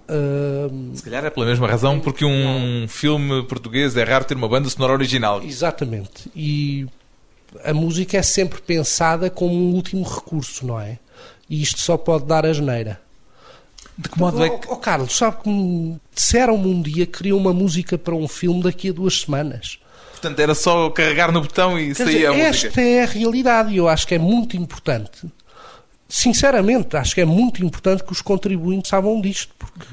hum, 0.71 0.91
Se 0.93 1.03
calhar 1.03 1.25
é 1.25 1.29
pela 1.29 1.45
mesma 1.45 1.67
razão, 1.67 1.99
porque 1.99 2.23
um 2.23 2.85
filme 2.87 3.43
português 3.43 3.97
é 3.97 4.03
raro 4.03 4.23
ter 4.23 4.35
uma 4.37 4.47
banda 4.47 4.69
sonora 4.69 4.93
original. 4.93 5.41
exatamente. 5.43 6.31
E 6.33 6.87
a 7.65 7.73
música 7.73 8.15
é 8.17 8.21
sempre 8.21 8.61
pensada 8.61 9.29
como 9.29 9.53
um 9.53 9.73
último 9.73 10.03
recurso, 10.03 10.65
não 10.65 10.79
é? 10.79 10.99
E 11.49 11.61
isto 11.61 11.81
só 11.81 11.97
pode 11.97 12.25
dar 12.25 12.45
asneira. 12.45 13.01
De 13.97 14.07
que 14.07 14.17
modo 14.17 14.41
é 14.41 14.49
que. 14.49 14.67
Oh, 14.69 14.73
oh, 14.73 14.77
Carlos, 14.77 15.17
sabe 15.17 15.41
que 15.43 15.49
me 15.49 15.99
disseram-me 16.15 16.65
um 16.67 16.81
dia 16.81 17.05
que 17.05 17.17
queriam 17.17 17.37
uma 17.37 17.51
música 17.51 17.97
para 17.97 18.15
um 18.15 18.27
filme 18.29 18.63
daqui 18.63 18.89
a 18.89 18.93
duas 18.93 19.21
semanas. 19.21 19.79
Portanto, 20.19 20.39
era 20.39 20.53
só 20.53 20.89
carregar 20.89 21.31
no 21.31 21.41
botão 21.41 21.79
e 21.79 21.87
Quer 21.93 22.03
saía 22.05 22.11
dizer, 22.11 22.25
a 22.27 22.33
música. 22.33 22.67
esta 22.67 22.81
é 22.81 23.03
a 23.03 23.05
realidade 23.05 23.73
e 23.73 23.77
eu 23.77 23.87
acho 23.87 24.05
que 24.05 24.15
é 24.15 24.19
muito 24.19 24.57
importante 24.57 25.27
Sinceramente, 26.11 26.97
acho 26.97 27.13
que 27.13 27.21
é 27.21 27.25
muito 27.25 27.63
importante 27.63 28.03
que 28.03 28.11
os 28.11 28.19
contribuintes 28.19 28.89
saibam 28.89 29.21
disto, 29.21 29.53
porque 29.59 29.85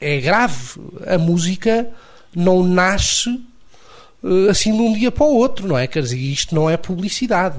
é 0.00 0.18
grave. 0.18 0.80
A 1.06 1.18
música 1.18 1.90
não 2.34 2.64
nasce 2.64 3.28
eh, 4.24 4.48
assim 4.50 4.72
de 4.74 4.80
um 4.80 4.94
dia 4.94 5.12
para 5.12 5.26
o 5.26 5.34
outro, 5.36 5.68
não 5.68 5.76
é? 5.76 5.86
Quer 5.86 6.02
dizer, 6.02 6.16
isto 6.16 6.54
não 6.54 6.70
é 6.70 6.78
publicidade. 6.78 7.58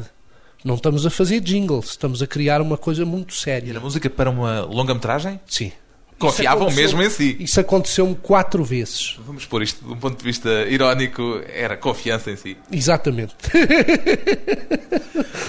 Não 0.66 0.74
estamos 0.74 1.06
a 1.06 1.12
fazer 1.12 1.40
jingles, 1.40 1.90
estamos 1.90 2.24
a 2.24 2.26
criar 2.26 2.62
uma 2.62 2.78
coisa 2.78 3.06
muito 3.06 3.36
séria. 3.36 3.70
era 3.70 3.80
música 3.80 4.10
para 4.10 4.32
uma 4.32 4.62
longa-metragem? 4.62 5.40
Sim. 5.46 5.72
Confiavam 6.20 6.72
mesmo 6.72 7.02
em 7.02 7.10
si. 7.10 7.36
Isso 7.40 7.60
aconteceu-me 7.60 8.16
quatro 8.16 8.64
vezes. 8.64 9.18
Vamos 9.26 9.46
pôr 9.46 9.62
isto 9.64 9.84
de 9.86 9.92
um 9.92 9.98
ponto 9.98 10.18
de 10.18 10.24
vista 10.24 10.50
irónico, 10.68 11.42
era 11.54 11.76
confiança 11.76 12.32
em 12.32 12.36
si. 12.36 12.58
Exatamente. 12.72 13.36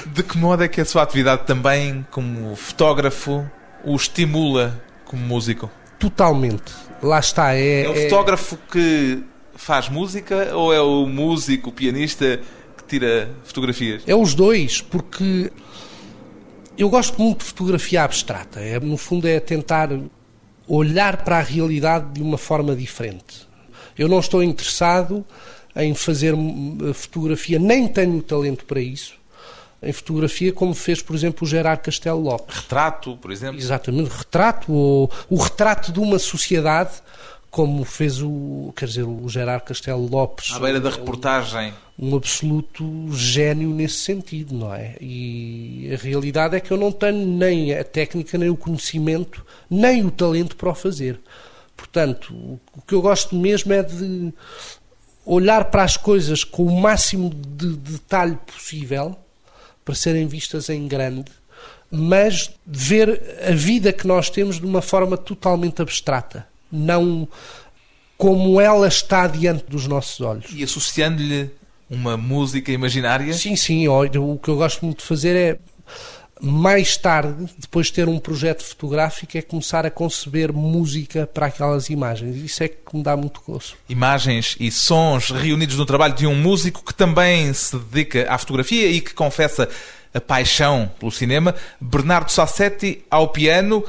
De 0.07 0.23
que 0.23 0.37
modo 0.39 0.63
é 0.65 0.69
que 0.69 0.81
a 0.81 0.85
sua 0.85 1.03
atividade 1.03 1.43
também, 1.47 2.07
como 2.11 2.55
fotógrafo, 2.57 3.49
o 3.85 3.95
estimula 3.95 4.83
como 5.05 5.23
músico? 5.23 5.71
Totalmente. 5.99 6.73
Lá 7.03 7.19
está. 7.19 7.55
É, 7.55 7.83
É 7.85 7.89
o 7.89 7.95
fotógrafo 7.95 8.59
que 8.71 9.23
faz 9.55 9.89
música 9.89 10.55
ou 10.55 10.73
é 10.73 10.81
o 10.81 11.07
músico, 11.07 11.71
o 11.71 11.73
pianista 11.73 12.41
que 12.77 12.85
tira 12.85 13.31
fotografias? 13.45 14.03
É 14.07 14.15
os 14.15 14.35
dois, 14.35 14.81
porque 14.81 15.51
eu 16.77 16.89
gosto 16.89 17.21
muito 17.21 17.41
de 17.41 17.45
fotografia 17.47 18.03
abstrata. 18.03 18.61
É, 18.61 18.79
no 18.81 18.97
fundo, 18.97 19.27
é 19.29 19.39
tentar 19.41 19.89
olhar 20.67 21.19
para 21.25 21.39
a 21.39 21.43
realidade 21.43 22.13
de 22.13 22.23
uma 22.23 22.39
forma 22.39 22.75
diferente. 22.75 23.47
Eu 23.97 24.09
não 24.09 24.21
estou 24.21 24.43
interessado 24.43 25.25
em 25.77 25.95
fazer 25.95 26.35
hum, 26.35 26.93
fotografia, 26.95 27.59
nem 27.59 27.89
tenho 27.89 28.23
talento 28.23 28.65
para 28.65 28.81
isso, 28.81 29.15
em 29.83 29.93
fotografia 29.93 30.53
como 30.53 30.75
fez, 30.75 31.03
por 31.03 31.15
exemplo, 31.15 31.47
o 31.47 31.49
Gerard 31.49 31.83
Castelo 31.83 32.21
Lopes. 32.21 32.57
Retrato, 32.57 33.17
por 33.19 33.31
exemplo. 33.31 33.61
Exatamente, 33.61 34.09
retrato, 34.09 34.73
ou 34.73 35.11
o 35.29 35.37
retrato 35.37 35.93
de 35.93 36.01
uma 36.01 36.19
sociedade, 36.19 36.93
como 37.55 37.85
fez 37.85 38.21
o, 38.21 38.73
quer 38.75 38.87
dizer, 38.87 39.05
o 39.05 39.29
Gerard 39.29 39.63
Castelo 39.65 40.09
Lopes. 40.11 40.51
À 40.53 40.59
beira 40.59 40.81
da 40.81 40.91
reportagem. 40.91 41.73
um 41.97 42.17
absoluto 42.17 42.85
gênio 43.13 43.71
nesse 43.71 43.99
sentido, 43.99 44.57
não 44.57 44.75
é? 44.75 44.97
E 45.01 45.89
a 45.95 45.97
realidade 45.97 46.57
é 46.57 46.61
que 46.61 46.73
eu 46.73 46.77
não 46.77 46.91
tenho 46.91 47.25
nem 47.25 47.73
a 47.73 47.85
técnica, 47.85 48.37
nem 48.37 48.51
o 48.51 48.57
conhecimento, 48.57 49.47
nem 49.71 50.05
o 50.05 50.11
talento 50.11 50.57
para 50.57 50.71
o 50.71 50.75
fazer. 50.75 51.21
Portanto, 51.77 52.35
o 52.77 52.83
que 52.85 52.93
eu 52.93 53.01
gosto 53.01 53.37
mesmo 53.37 53.73
é 53.73 53.85
de 53.85 54.35
olhar 55.25 55.67
para 55.67 55.85
as 55.85 55.97
coisas 55.97 56.43
com 56.43 56.65
o 56.65 56.81
máximo 56.81 57.31
de 57.33 57.77
detalhe 57.77 58.37
possível 58.45 59.17
para 59.85 59.95
serem 59.95 60.27
vistas 60.27 60.69
em 60.69 60.89
grande, 60.89 61.31
mas 61.89 62.51
ver 62.67 63.39
a 63.49 63.53
vida 63.53 63.93
que 63.93 64.09
nós 64.09 64.29
temos 64.29 64.59
de 64.59 64.67
uma 64.67 64.83
forma 64.83 65.17
totalmente 65.17 65.81
abstrata, 65.81 66.53
não 66.71 67.29
como 68.17 68.61
ela 68.61 68.89
está 68.89 69.27
diante 69.27 69.65
dos 69.69 69.87
nossos 69.87 70.21
olhos. 70.21 70.47
E 70.53 70.63
associando-lhe 70.63 71.51
uma 71.91 72.17
música 72.17 72.73
imaginária. 72.73 73.33
Sim, 73.33 73.57
sim. 73.57 73.87
O 73.89 74.39
que 74.39 74.49
eu 74.49 74.57
gosto 74.57 74.85
muito 74.85 75.01
de 75.01 75.05
fazer 75.05 75.37
é, 75.37 75.59
mais 76.41 76.97
tarde, 76.97 77.49
depois 77.59 77.87
de 77.87 77.95
ter 77.95 78.09
um 78.09 78.19
projeto 78.19 78.63
fotográfico, 78.63 79.37
é 79.37 79.43
começar 79.43 79.87
a 79.87 79.91
conceber 79.91 80.53
música 80.53 81.27
para 81.27 81.47
aquelas 81.47 81.89
imagens. 81.89 82.37
Isso 82.37 82.63
é 82.63 82.69
que 82.69 82.97
me 82.97 83.03
dá 83.03 83.17
muito 83.17 83.41
gosto. 83.47 83.77
Imagens 83.89 84.57
e 84.59 84.71
sons 84.71 85.31
reunidos 85.31 85.77
no 85.77 85.87
trabalho 85.87 86.15
de 86.15 86.27
um 86.27 86.35
músico 86.35 86.85
que 86.85 86.95
também 86.95 87.53
se 87.53 87.77
dedica 87.79 88.27
à 88.33 88.39
fotografia 88.39 88.89
e 88.89 89.01
que 89.01 89.15
confessa 89.15 89.69
a 90.13 90.21
paixão 90.21 90.91
pelo 90.99 91.11
cinema. 91.11 91.55
Bernardo 91.81 92.31
Sassetti 92.31 93.05
ao 93.11 93.29
piano, 93.29 93.85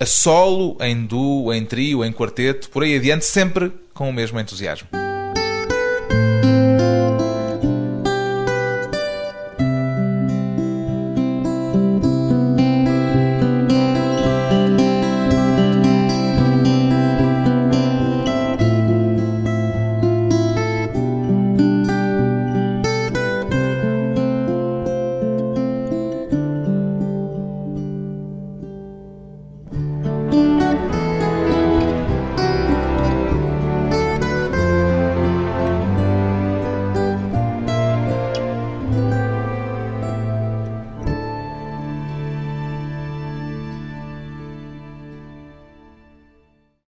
a 0.00 0.06
solo, 0.06 0.78
em 0.80 1.04
duo, 1.04 1.52
em 1.52 1.64
trio, 1.64 2.02
em 2.02 2.10
quarteto, 2.10 2.70
por 2.70 2.82
aí 2.82 2.96
adiante, 2.96 3.26
sempre 3.26 3.70
com 3.92 4.08
o 4.08 4.12
mesmo 4.12 4.40
entusiasmo. 4.40 4.88